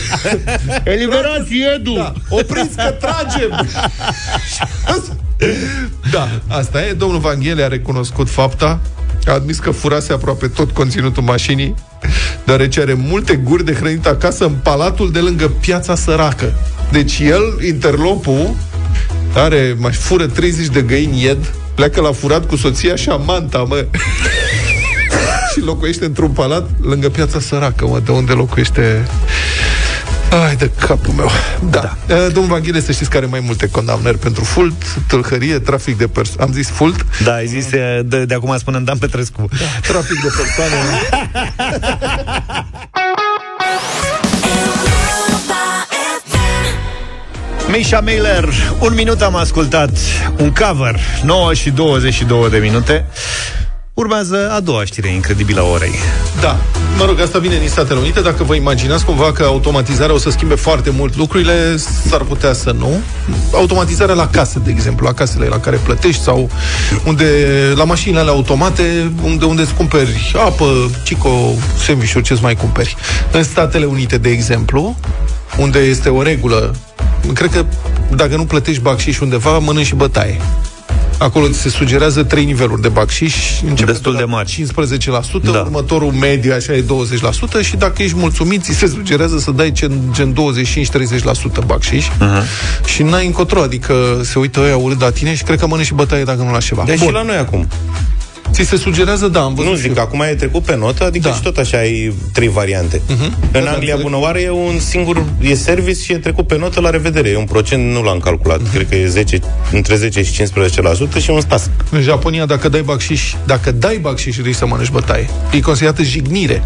[0.83, 1.93] Eliberați Iedu!
[1.95, 3.67] Da, opriți că tragem!
[6.11, 6.91] da, asta e.
[6.93, 8.79] Domnul Vanghele a recunoscut fapta,
[9.29, 11.75] a admis că furase aproape tot conținutul mașinii,
[12.45, 16.53] deoarece are multe guri de hrănit acasă în palatul de lângă piața săracă.
[16.91, 18.55] Deci el, interlopul,
[19.33, 23.85] are, mai fură 30 de găini ied, pleacă la furat cu soția și amanta, mă.
[25.53, 29.07] și locuiește într-un palat lângă piața săracă, mă, de unde locuiește
[30.31, 31.29] Ai de capul meu.
[31.69, 31.97] Da.
[32.07, 32.15] da.
[32.15, 34.73] Domnul Vanghile, să știți că are mai multe condamnări pentru fult,
[35.07, 36.43] tâlhărie, trafic de persoane.
[36.43, 37.05] Am zis fult?
[37.23, 39.47] Da, ai zis, de, de acum spunem Dan Petrescu.
[39.49, 39.65] Da.
[39.81, 40.75] Trafic de persoane.
[47.71, 49.97] Misha Mailer, un minut am ascultat
[50.37, 53.05] un cover, 9 și 22 de minute.
[53.97, 55.95] Urmează a doua știre incredibilă a orei.
[56.41, 56.57] Da,
[56.97, 58.21] mă rog, asta vine din Statele Unite.
[58.21, 61.77] Dacă vă imaginați cumva că automatizarea o să schimbe foarte mult lucrurile,
[62.09, 62.99] s-ar putea să nu.
[63.53, 66.49] Automatizarea la case, de exemplu, la casele la care plătești sau
[67.05, 67.25] unde,
[67.75, 71.29] la mașinile alea automate, unde, unde îți cumperi apă, cico,
[71.85, 72.95] sandwich ce-ți mai cumperi.
[73.31, 74.95] În Statele Unite, de exemplu,
[75.57, 76.75] unde este o regulă,
[77.33, 77.65] cred că
[78.15, 80.41] dacă nu plătești bacșiș undeva, mănânci și bătaie.
[81.17, 84.65] Acolo ți se sugerează trei niveluri de bacșiș, începând Destul de la mari.
[85.39, 85.51] 15%, Da.
[85.51, 85.59] da.
[85.59, 86.83] următorul mediu așa e
[87.61, 90.35] 20% și dacă ești mulțumit, ți se sugerează să dai gen, gen
[91.61, 92.85] 25-30% bacșiș uh-huh.
[92.85, 95.93] și n-ai încotro, adică se uită ăia urât la tine și cred că mănânci și
[95.93, 96.83] bătaie dacă nu lași ceva.
[96.85, 97.67] Deci și la noi acum.
[98.51, 100.03] Ți se sugerează, da, am văzut Nu și zic, eu.
[100.03, 101.33] acum e trecut pe notă, adică Da.
[101.35, 103.01] și tot așa ai trei variante.
[103.07, 103.15] Mhm.
[103.15, 103.51] Uh-huh.
[103.51, 104.01] Da, În da, Anglia, înțeleg.
[104.01, 107.29] bună oară, e un singur, e service și e trecut pe notă la revedere.
[107.29, 108.71] E un procent, nu l-am calculat, Mhm.
[108.73, 109.39] cred că e 10,
[109.71, 111.69] între 10 și 15% și un stas.
[111.89, 115.29] În Japonia, dacă dai bacșiș, dacă dai bacșiș, risci să mănânci bătaie.
[115.51, 116.63] E considerată jignire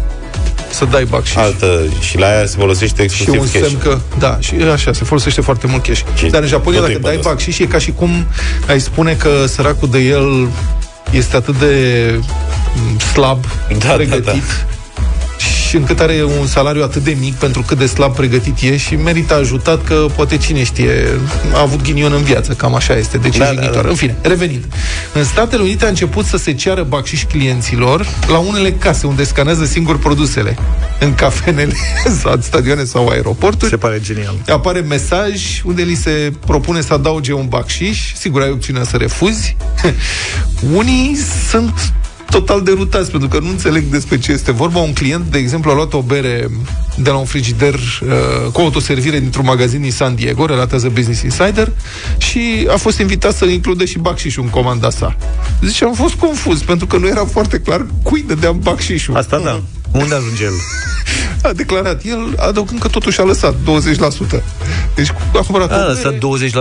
[0.70, 1.36] să dai bacșiș.
[1.36, 3.64] Altă, și la aia se folosește și exclusiv un cash.
[3.70, 6.00] semn că, da, și așa, se folosește foarte mult cash.
[6.16, 7.26] Și Dar în Japonia, tot dacă e dai pădos.
[7.32, 8.10] bacșiș, e ca și cum
[8.68, 10.48] ai spune că săracul de el
[11.12, 12.18] este atât de
[12.92, 14.32] m, slab, Da, da, pregătit, da.
[15.72, 18.94] Bacșiș, încât are un salariu atât de mic pentru cât de slab pregătit e și
[18.94, 21.08] merită ajutat că poate cine știe
[21.52, 23.88] a avut ghinion în viață, cam așa este, deci Da, da, da, da.
[23.88, 24.64] În fine, revenind.
[25.12, 29.64] În Statele Unite a început să se ceară bacșiș clienților la unele case unde scanează
[29.64, 30.56] singur produsele.
[31.00, 31.74] În cafenele
[32.20, 33.70] sau în stadioane sau aeroporturi.
[33.70, 34.34] Se pare genial.
[34.48, 38.14] Apare mesaj unde li se propune să adauge un bacșiș.
[38.14, 39.56] Sigur, ai opțiunea să refuzi.
[40.80, 41.18] Unii
[41.50, 41.92] sunt
[42.32, 44.78] total derutați pentru că nu înțeleg despre ce este vorba.
[44.78, 46.48] Un client, de exemplu, a luat o bere
[46.96, 51.72] de la un frigider uh, cu autoservire dintr-un magazin din San Diego, relatează Business Insider,
[52.18, 55.16] și a fost invitat să includă și bacșișul în comanda sa.
[55.62, 59.16] Zice, am fost confuz, pentru că nu era foarte clar cui dădeam bacșișul.
[59.16, 59.62] Asta da.
[59.92, 60.52] Unde ajunge el?
[61.42, 63.56] A declarat el, adăugând că totuși a lăsat 20%.
[64.94, 66.14] Deci a cumpărat A o bere, lăsat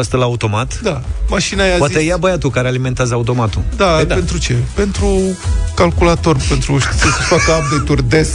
[0.07, 0.79] 20% la automat?
[0.81, 1.01] Da.
[1.27, 2.07] Mașina i-a Poate zis...
[2.07, 3.61] ia băiatul care alimentează automatul.
[3.75, 4.55] Da, Păi da, pentru ce?
[4.73, 5.37] Pentru
[5.75, 8.29] calculator, pentru știi, să facă update-uri des.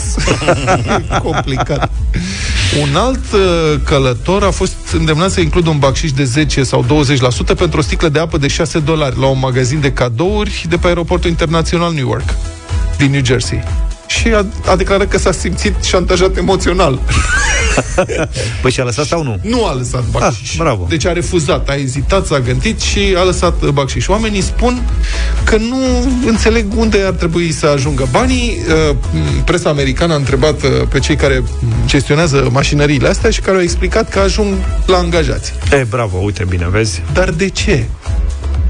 [1.23, 1.91] Complicat.
[2.83, 6.85] Un alt uh, călător a fost îndemnat să includă un bacșiș de 10 sau
[7.53, 10.77] 20% pentru o sticlă de apă de 6 dolari la un magazin de cadouri de
[10.77, 12.35] pe aeroportul internațional New York,
[12.97, 13.63] din New Jersey.
[14.07, 17.01] Și a, a declarat că s-a simțit șantajat emoțional.
[18.63, 19.39] Păi și-a lăsat sau nu?
[19.43, 20.51] Nu a lăsat bacșiș.
[20.51, 20.87] Ah, bravo.
[20.89, 24.09] Deci a refuzat, a ezitat, s-a gândit și a lăsat uh, bacșiș.
[24.09, 24.83] Oamenii spun
[25.45, 25.77] că nu
[26.27, 28.57] înțeleg unde ar trebui să ajungă banii.
[28.91, 28.97] Uh,
[29.45, 31.43] Presa americană a întrebat uh, pe cei care
[31.87, 34.55] gestionează mașinăriile astea și care au explicat că ajung
[34.87, 35.53] la angajați.
[35.73, 37.03] E, bravo, uite bine, vezi?
[37.13, 37.85] Dar de ce?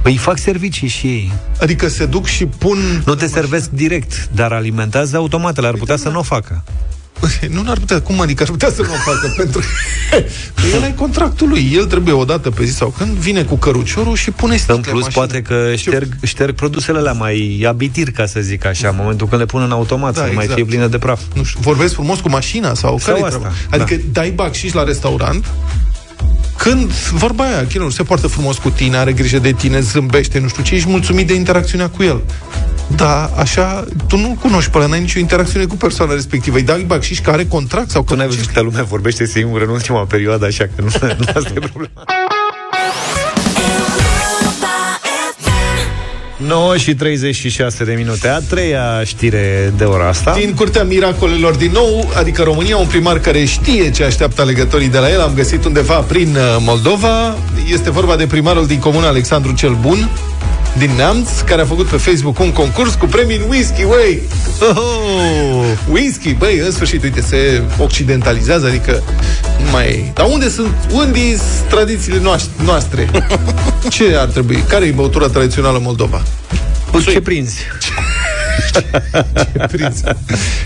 [0.07, 1.33] Păi fac servicii și ei.
[1.61, 3.03] Adică se duc și pun...
[3.07, 5.67] Nu te servesc direct, dar alimentează automatele.
[5.67, 6.65] Ar putea să nu o facă.
[7.51, 9.33] Nu n-ar putea, cum adică ar putea să nu o facă?
[9.43, 10.17] Pentru că
[10.77, 11.71] el ai contractul lui.
[11.75, 14.81] El trebuie o dată pe zi sau când vine cu căruciorul și pune sticle În
[14.81, 15.13] plus, mașină.
[15.25, 19.41] poate că șterg, șterg produsele alea mai abitir, ca să zic așa, în momentul când
[19.41, 20.61] le pun în automat, Da, să nu mai exact.
[20.61, 21.21] fie pline de praf.
[21.35, 23.55] nu știu, vorbesc frumos cu mașina sau, Sau care asta, treaba?
[23.71, 23.77] da.
[23.83, 25.45] Adică dai bacșiș la restaurant
[26.57, 30.49] când, vorba aia, chinul se poartă frumos cu tine, are grijă de tine, zâmbește, nu
[30.49, 32.21] știu ce, ești mulțumit de interacțiunea cu el.
[32.97, 36.57] Da, așa, tu nu cunoști pe ăla, n-ai nicio interacțiune cu persoana respectivă.
[36.57, 39.71] Îi dai bacșiș care are contract sau Tu n-ai văzut câtă lume vorbește singură în
[39.71, 40.89] ultima perioadă, așa că nu,
[41.19, 42.05] nu asta e problema.
[46.37, 48.29] 9 și 36 de minute.
[48.29, 50.35] A treia știre de ora asta.
[50.39, 54.99] Din curtea miracolelor din nou, adică România, un primar care știe ce așteaptă alegătorii de
[54.99, 57.37] la el, am găsit undeva prin uh, Moldova.
[57.73, 60.09] Este vorba de primarul din comună Alexandru cel Bun,
[60.79, 64.23] din Neamț, care a făcut pe Facebook un concurs cu premii în whisky, wey!
[64.61, 69.03] Oh, whisky, băi, în sfârșit, uite, se occidentalizează, adică
[69.65, 70.11] nu mai...
[70.15, 73.11] Dar unde sunt, unde sunt tradițiile noaș- noastre?
[73.89, 74.65] Ce ar trebui?
[74.69, 76.23] Care e băutura tradițională în Moldova?
[77.05, 77.59] Ce prinzi?
[79.73, 80.01] Prins.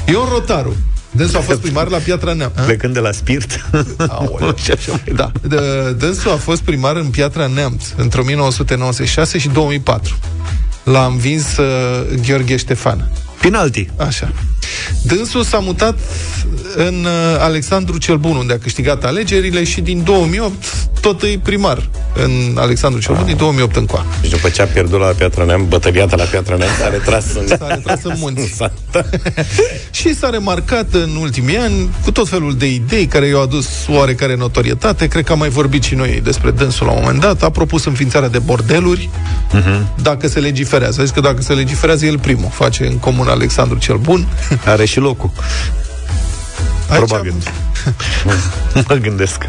[0.06, 0.76] Ion Rotaru.
[1.10, 2.54] Dânsul a fost primar la Piatra Neamț.
[2.64, 3.64] Plecând de la spirit.
[4.08, 4.54] Aoleu.
[4.64, 5.32] și așa mai Da.
[5.48, 10.18] D- Dânsul a fost primar în Piatra Neamț între 1996 și 2004.
[10.84, 11.66] L-a învins uh,
[12.26, 13.10] Gheorghe Ștefan.
[13.40, 13.88] Penalti.
[13.96, 14.32] Așa.
[15.02, 15.98] Dânsul s-a mutat
[16.76, 20.52] în uh, Alexandru cel Bun, unde a câștigat alegerile și din 2008
[21.00, 24.06] tot e primar în Alexandru cel Bun, din 2008 încoa.
[24.20, 27.46] Deci după ce a pierdut la Piatra Neamț, bătăliata la Piatra Neamț, s-a retras în...
[27.46, 28.52] S-a retras în munți.
[28.58, 28.72] S-a-
[29.90, 34.36] și s-a remarcat în ultimii ani cu tot felul de idei care i-au adus oarecare
[34.36, 35.06] notorietate.
[35.06, 37.42] Cred că am mai vorbit și noi despre dânsul la un moment dat.
[37.42, 39.10] A propus înființarea de bordeluri
[40.02, 41.04] dacă se legiferează.
[41.04, 44.26] Zic că dacă se legiferează, el primul face în comun Alexandru cel Bun.
[44.64, 45.30] Are și locul.
[46.88, 47.32] Aici Probabil.
[48.26, 48.34] am-
[48.88, 49.46] Mă gândesc.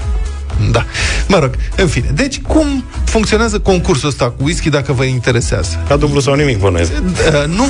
[0.72, 0.86] Da.
[1.28, 2.10] Mă rog, în fine.
[2.14, 5.84] Deci, cum funcționează concursul ăsta cu whisky, dacă vă interesează?
[5.88, 6.92] Ca dublu sau nimic, bănuiesc.
[6.92, 7.66] Uh, nu.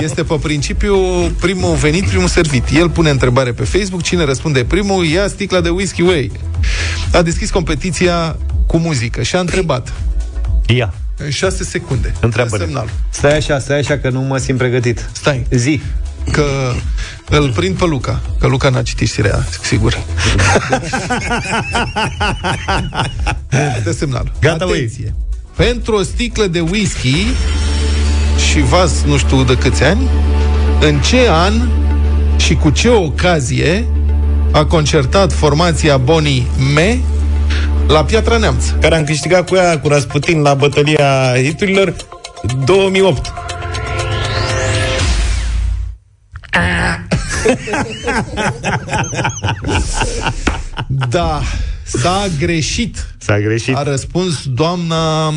[0.00, 0.96] Este pe principiu
[1.40, 2.64] primul venit, primul servit.
[2.74, 6.30] El pune întrebare pe Facebook, cine răspunde primul, ia sticla de whisky way.
[7.12, 8.36] A deschis competiția
[8.66, 9.92] cu muzică și a întrebat
[10.66, 10.94] Ia.
[11.16, 12.12] în 6 secunde.
[12.20, 12.56] Întreabă.
[12.56, 12.88] Dă semnal.
[13.10, 15.08] Stai așa, stai așa, că nu mă simt pregătit.
[15.12, 15.46] Stai.
[15.50, 15.80] Zi.
[16.30, 16.72] Că
[17.28, 18.20] îl prind pe Luca.
[18.38, 19.98] Că Luca n-a citit știrea, sigur.
[23.84, 24.32] Dă semnal.
[24.40, 24.76] Gata, băi.
[24.76, 25.14] Atenție.
[25.56, 27.26] Pentru o sticlă de whisky
[28.50, 30.08] și vas nu știu de câți ani,
[30.80, 31.68] în ce an
[32.36, 33.84] și cu ce ocazie
[34.52, 36.42] a concertat formația Bonnie
[36.74, 36.98] Me
[37.86, 38.64] la Piatra Neamț?
[38.80, 41.94] Care am câștigat cu ea, cu Rasputin, la bătălia hiturilor
[42.64, 43.32] 2008.
[51.08, 51.42] Da,
[51.84, 53.14] s-a greșit.
[53.18, 53.74] S-a greșit.
[53.74, 55.34] A răspuns doamna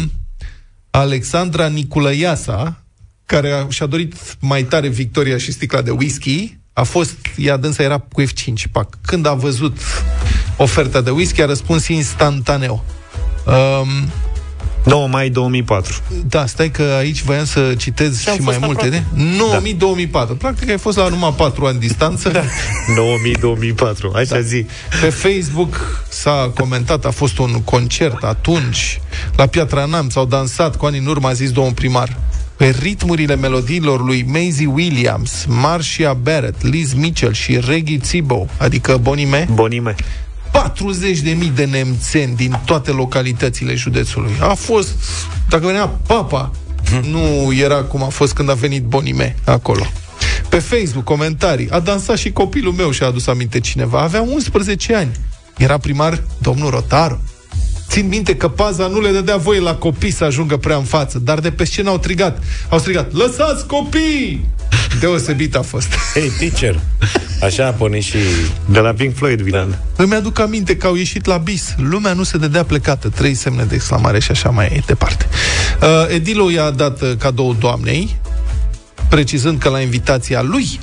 [0.91, 2.83] Alexandra Niculăiasa,
[3.25, 7.83] care a- și-a dorit mai tare victoria și sticla de whisky, A fost, ea dânsa
[7.83, 8.97] era cu F5, pac.
[9.01, 9.77] Când a văzut
[10.57, 12.85] oferta de whisky, a răspuns instantaneu.
[13.45, 13.87] Um,
[14.85, 15.95] 9 mai 2004.
[16.27, 18.85] da, stai că aici voiam să citez și, am și fost mai multe.
[18.85, 19.73] aproape.
[20.31, 20.35] De?
[20.35, 20.37] 9000-2004.
[20.37, 22.31] Practic ai fost la numai 4 ani distanță.
[22.31, 24.11] 2000-2004.
[24.13, 24.65] Hai să zi.
[25.01, 28.99] Pe Facebook s-a comentat, a fost un concert atunci,
[29.35, 32.17] la Piatra Neamț, au dansat cu ani în urmă, a zis domnul primar.
[32.57, 39.47] Pe ritmurile melodiilor lui Maisie Williams, Marcia Barrett, Liz Mitchell și Reggie Thibault, adică Bonime,
[39.53, 39.95] Bonime.
[40.55, 44.31] 40.000 de nemțeni din toate localitățile județului.
[44.39, 44.89] A fost,
[45.49, 46.51] dacă venea papa,
[47.01, 49.85] nu era cum a fost când a venit Bonime acolo.
[50.49, 51.69] Pe Facebook, comentarii.
[51.69, 54.01] A dansat și copilul meu și a adus aminte cineva.
[54.01, 55.11] Avea 11 ani.
[55.57, 57.21] Era primar domnul Rotaru.
[57.87, 61.19] Țin minte că paza nu le dădea voie la copii să ajungă prea în față,
[61.19, 62.43] dar de pe scenă au strigat.
[62.69, 64.45] Au strigat, lăsați copii!
[64.99, 65.87] Deosebit a fost.
[66.13, 66.79] Hey, teacher!
[67.41, 68.17] Așa a pornit și...
[68.65, 69.79] De la Pink Floyd, Vilan.
[69.95, 71.75] Îmi aduc aminte că au ieșit la bis.
[71.77, 73.09] Lumea nu se dădea plecată.
[73.09, 75.27] Trei semne de exclamare și așa mai departe.
[75.81, 78.15] Uh, Edilo i-a dat uh, cadou doamnei,
[79.09, 80.79] precizând că la invitația lui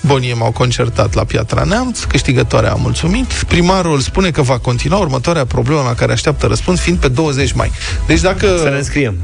[0.00, 3.32] Bonie m-au concertat la Piatra Neamț, câștigătoarea a mulțumit.
[3.32, 7.70] Primarul spune că va continua următoarea problemă la care așteaptă răspuns, fiind pe 20 mai.
[8.06, 8.56] Deci dacă...
[8.62, 9.16] Să ne înscriem.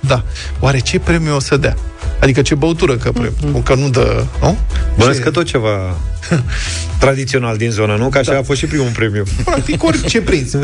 [0.00, 0.24] Da.
[0.60, 1.76] Oare ce premiu o să dea?
[2.20, 3.58] Adică ce băutură că premiu?
[3.64, 4.24] Că nu dă...
[4.40, 4.58] Nu?
[4.98, 5.96] Bănesc Ce- că tot ceva
[7.00, 8.08] tradițional din zonă, nu?
[8.08, 9.22] Că așa a fost și primul premiu.
[9.44, 10.52] Practic orice prins.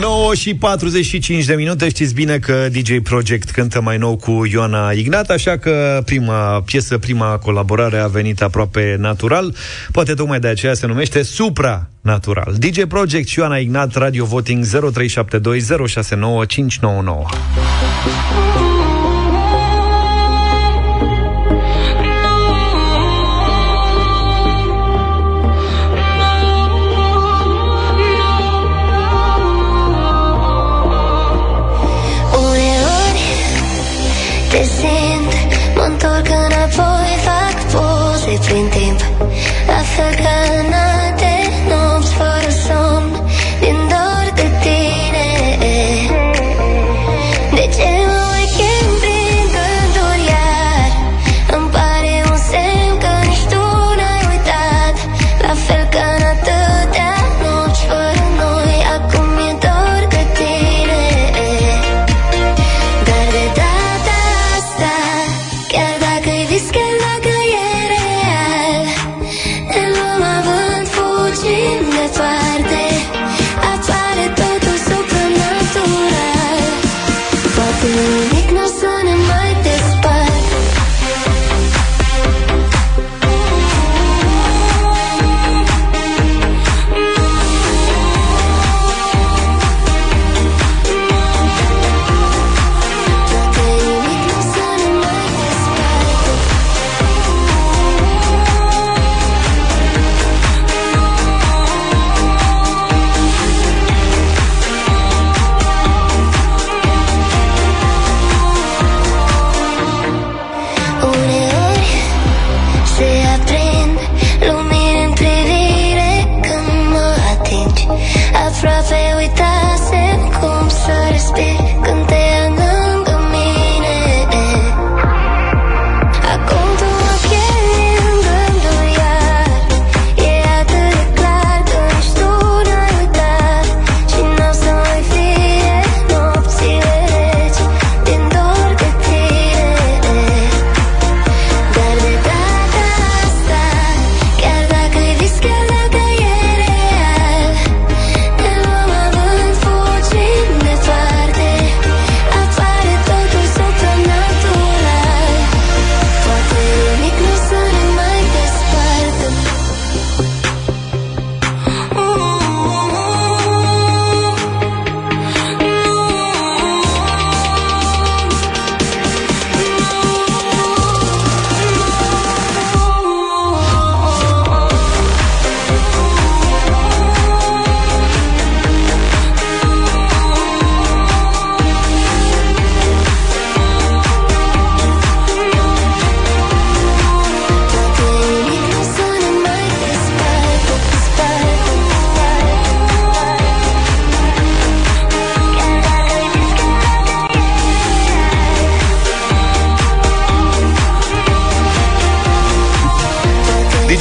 [0.00, 1.88] 9 și 45 de minute.
[1.88, 6.98] Știți bine că DJ Project cântă mai nou cu Ioana Ignat Așa că prima piesă,
[6.98, 9.54] prima colaborare a venit aproape natural.
[9.92, 15.60] Poate tocmai de aceea se numește Supra-Natural DJ Project și Ioana Ignat Radio Voting 0372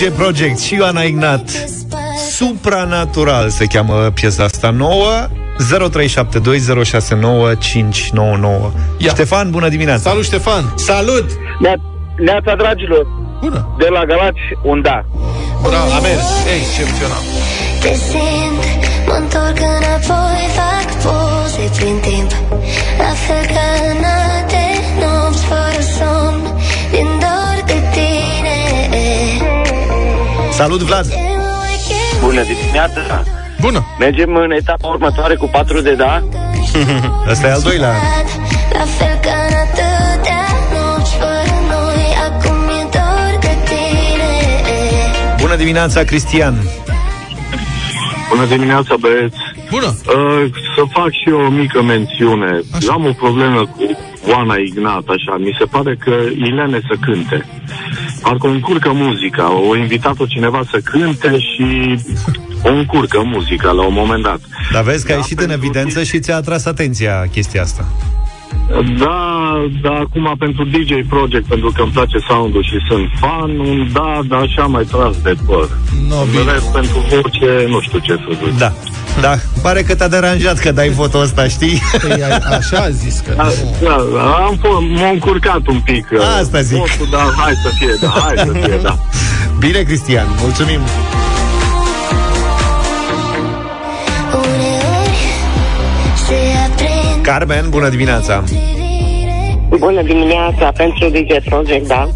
[0.09, 1.49] DJ Project și Ioana Ignat.
[2.29, 5.27] Supranatural se cheamă piesa asta nouă.
[5.59, 5.63] 0372069599.
[8.97, 9.09] Ia.
[9.09, 10.09] Ștefan, bună dimineața!
[10.09, 10.73] Salut, Ștefan!
[10.75, 11.25] Salut!
[12.17, 13.07] Neața, dragilor!
[13.41, 13.75] Bună!
[13.77, 15.05] De la Galați, un da.
[15.61, 15.91] Bravo!
[15.93, 16.23] A mers!
[16.57, 17.21] Excepțional!
[17.81, 18.63] Te simt,
[19.07, 22.31] mă întorc înapoi, fac poze prin timp
[22.97, 24.03] La fel ca în
[30.59, 31.05] Salut, Vlad!
[32.21, 33.23] Bună dimineața!
[33.61, 33.85] Bună!
[33.99, 36.23] Mergem în etapa următoare cu 4 de da?
[37.31, 37.93] Ăsta e al doilea.
[38.73, 44.31] La fel ca în atâtea nopți fără noi Acum mi-e dor de tine
[45.41, 46.55] Bună dimineața, Cristian!
[48.29, 49.37] Bună dimineața, băieți!
[49.69, 49.87] Bună!
[49.87, 52.59] Uh, să fac și eu o mică mențiune.
[52.75, 52.91] Așa.
[52.91, 53.97] Am o problemă cu
[54.31, 55.37] Oana Ignat, așa.
[55.37, 57.45] Mi se pare că Ilene să cânte.
[58.21, 59.53] Parcă o încurcă muzica.
[59.69, 61.99] O invitat-o cineva să cânte și
[62.63, 64.39] o încurcă muzica la un moment dat.
[64.71, 67.85] Dar vezi că a ieșit în evidență și ți-a atras atenția chestia asta.
[68.97, 69.49] Da,
[69.81, 74.19] da, acum pentru DJ Project, pentru că îmi place sound-ul și sunt fan, un da,
[74.27, 75.69] dar așa mai tras de păr.
[76.09, 78.57] No, În rest, pentru voce, nu știu ce să zic.
[78.57, 78.73] Da.
[79.21, 81.81] Da, pare că te-a deranjat că dai votul ăsta, știi?
[82.01, 83.33] Păi, a- așa a zis că...
[83.37, 83.47] Da,
[84.13, 86.07] da, am fost, m-am încurcat un pic.
[86.13, 86.77] uh, Asta zic.
[86.77, 88.97] Votul, dar hai să fie, da, hai să fie, da.
[89.59, 90.79] Bine, Cristian, mulțumim!
[94.33, 95.17] Uneori
[96.27, 96.35] se
[96.71, 98.43] aprind Carmen, bună dimineața!
[99.69, 102.09] Bună dimineața pentru DJ Project, da?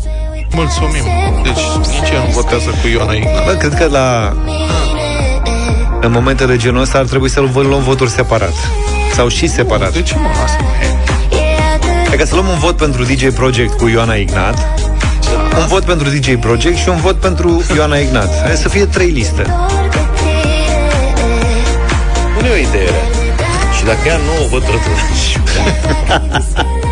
[0.56, 1.04] Mulțumim!
[1.44, 1.64] Deci
[2.00, 3.46] nici ea nu votează cu Ioana Ignat.
[3.46, 4.34] Bă, cred că la...
[6.04, 8.54] În momente de genul ăsta ar trebui să luăm voturi separat.
[9.14, 9.94] Sau și separat.
[9.94, 10.56] De ce mă lasă?
[12.08, 14.80] Adică să luăm un vot pentru DJ Project cu Ioana Ignat,
[15.60, 18.42] un vot pentru DJ Project și un vot pentru Ioana Ignat.
[18.42, 19.46] Hai să fie trei liste.
[22.40, 23.08] Nu e o idee rea.
[23.78, 25.40] Și dacă ea nu o văd răturași.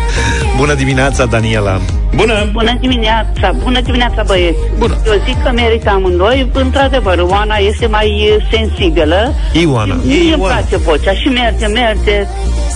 [0.56, 1.80] Bună dimineața, Daniela!
[2.14, 2.48] Bună!
[2.52, 4.58] Bună dimineața, bună dimineața băieți.
[4.78, 4.96] Bună.
[5.06, 6.50] Eu zic că merită amândoi.
[6.52, 9.34] Într-adevăr, Oana este mai eh, sensibilă.
[9.52, 9.94] Ioana.
[10.04, 12.26] Mie îmi place vocea și merge, merge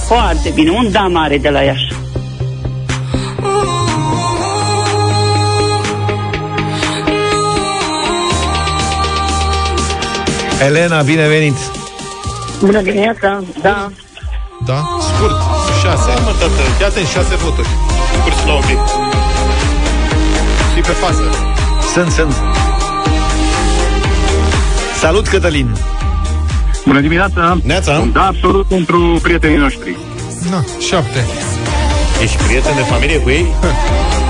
[0.06, 0.70] foarte bine.
[0.70, 1.94] Un da mare de la Iași.
[10.66, 11.56] Elena, bine venit!
[12.60, 13.90] Bună dimineața, da.
[14.66, 14.88] Da?
[15.00, 15.55] Scurt.
[15.86, 16.12] Șase.
[16.14, 16.62] Da, mă, tată.
[16.76, 17.68] Fii atent, șase voturi.
[18.18, 18.78] Scurt la un pic.
[20.74, 21.22] Și pe fază.
[21.92, 22.34] Sunt, sunt.
[24.98, 25.76] Salut, Cătălin!
[26.86, 27.58] Bună dimineața!
[27.62, 28.08] Neața!
[28.12, 29.96] Da, absolut pentru prietenii noștri.
[30.50, 31.24] Na, șapte.
[32.22, 33.46] Ești prieten de familie cu ei?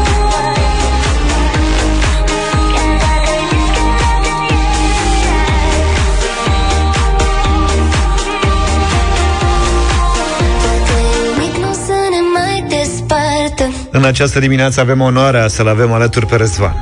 [13.97, 16.75] În această dimineață avem onoarea să-l avem alături pe Răzvan.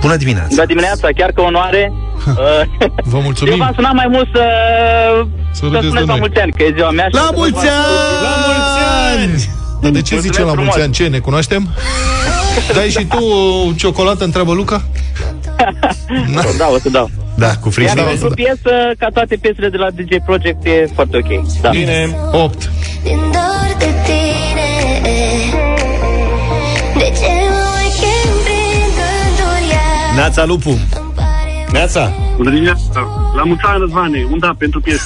[0.00, 0.46] Bună dimineața!
[0.50, 1.92] Bună dimineața, chiar că onoare.
[2.26, 2.34] Uh,
[3.04, 3.56] Vă Eu mulțumim.
[3.58, 4.42] v-am sunat mai mult să,
[5.52, 6.18] Să să râdeți de spuneți la noi.
[6.18, 7.06] mulți ani, că e ziua mea.
[7.08, 8.22] și La să vă mulți fac- ani!
[8.26, 8.78] La mulți
[9.12, 9.34] ani!
[9.82, 10.76] Dar de ce Mulțumesc zice la mulți frumos.
[10.84, 10.92] ani?
[10.92, 11.62] Ce, ne cunoaștem?
[12.74, 13.24] Dai și tu
[13.68, 14.82] o ciocolată, întreabă Luca?
[16.38, 17.10] O să dau, o să dau.
[17.34, 18.04] Da, cu Iar frigider.
[18.04, 21.30] pentru piesă, ca toate piesele de la DJ Project, e foarte ok.
[21.60, 21.68] Da.
[21.68, 22.16] Bine.
[22.32, 22.70] 8.
[23.02, 24.45] Din dor de tine
[30.16, 30.78] Neața Lupu!
[31.72, 32.12] Neața!
[32.36, 33.00] Bună dimineața!
[33.36, 35.02] La mulți ani, Răzvane, un da pentru piesă.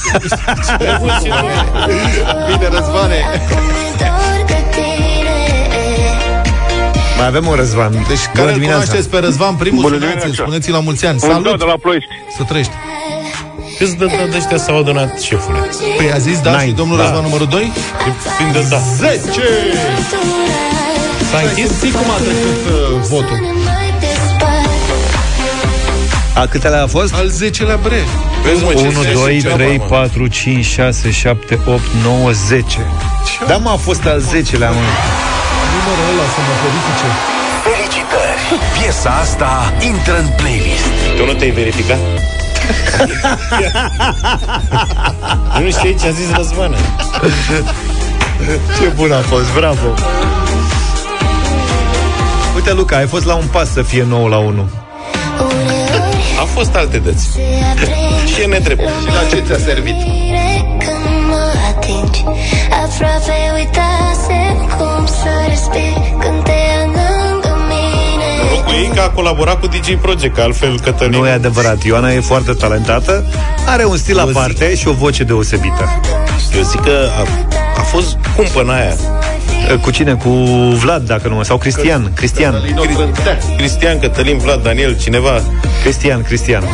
[2.47, 3.19] Bine, Răzvane.
[3.75, 5.37] Mi-e dor de tine
[7.17, 7.91] Mai avem un Răzvan.
[7.93, 8.81] Deci, Bună care îl dimineața!
[8.83, 10.43] cunoașteți pe Răzvan, primul Bună sunați dimineața.
[10.43, 11.19] spuneți-i la mulți ani.
[11.23, 11.59] Un da Salut!
[11.59, 12.11] de la Ploiești.
[12.37, 12.73] Să trăiești.
[13.79, 15.59] Câți de, de, de ăștia s-au adunat, șefule?
[15.97, 16.65] Păi a zis da Nine.
[16.67, 17.03] și domnul Da.
[17.03, 17.73] Răzvan numărul 2?
[18.37, 18.79] Fiind de da.
[18.97, 19.21] 10!
[21.31, 21.77] S-a închis?
[21.77, 23.39] Știi cum a trecut uh, votul?
[26.41, 27.15] Ne mai despartă A câtelea a fost?
[27.15, 28.01] Al 10-lea bre.
[28.45, 29.85] Vezi, mă, ce 1, se 2, zice, 3, mă.
[29.85, 32.65] 4, 5, 6, 7, 8, 9, 10
[33.47, 34.83] Da, mă, a fost al 10-lea, mă
[35.75, 37.09] Numărul ăla să mă verifice.
[37.67, 38.43] Felicitări!
[38.77, 40.91] Piesa asta intră în playlist.
[41.17, 41.99] Tu nu te-ai verificat?
[45.65, 46.77] nu știi ce a zis Răzvană.
[48.81, 49.95] Ce bun a fost, bravo
[52.55, 54.69] Uite, Luca, ai fost la un pas să fie 9 la 1
[56.41, 57.25] A fost alte dăți.
[57.35, 58.81] Se aprind Și e nedrept.
[58.81, 59.95] Și la ce ți-a servit?
[60.85, 62.25] Când mă atingi
[62.85, 69.01] Aproape uitasem cum să respir Când te am lângă mine Noroc cu ei că că
[69.01, 71.21] a colaborat cu DJ Project, că altfel Cătălin...
[71.21, 71.83] Nu e adevărat.
[71.83, 73.25] Ioana e foarte talentată,
[73.67, 76.01] are un stil Eu zic- aparte și o voce deosebită.
[76.57, 77.27] Eu zic că a,
[77.81, 78.97] a fost cumpăna aia.
[79.81, 80.15] Cu cine?
[80.15, 80.29] Cu
[80.83, 81.45] Vlad, dacă nu mă...
[81.45, 82.13] Sau Cristian.
[82.15, 82.55] Cristian.
[83.57, 85.43] Cristian, Cătălin, Vlad, Daniel, cineva.
[85.83, 86.65] Cristian, Cristian.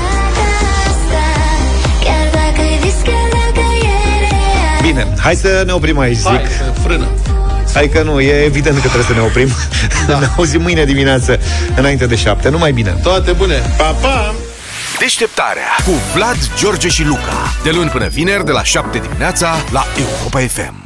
[4.83, 6.27] Bine, hai să ne oprim aici, zic.
[6.27, 6.43] Hai,
[6.83, 7.07] frână.
[7.75, 9.49] Hai că nu, e evident că trebuie să ne oprim.
[10.07, 10.19] Da.
[10.21, 11.39] ne auzim mâine dimineață,
[11.77, 12.49] înainte de șapte.
[12.49, 12.91] Numai bine.
[13.03, 13.63] Toate bune!
[13.77, 14.35] Pa, pa!
[14.99, 17.53] Deșteptarea cu Vlad, George și Luca.
[17.63, 20.86] De luni până vineri, de la 7 dimineața, la Europa FM.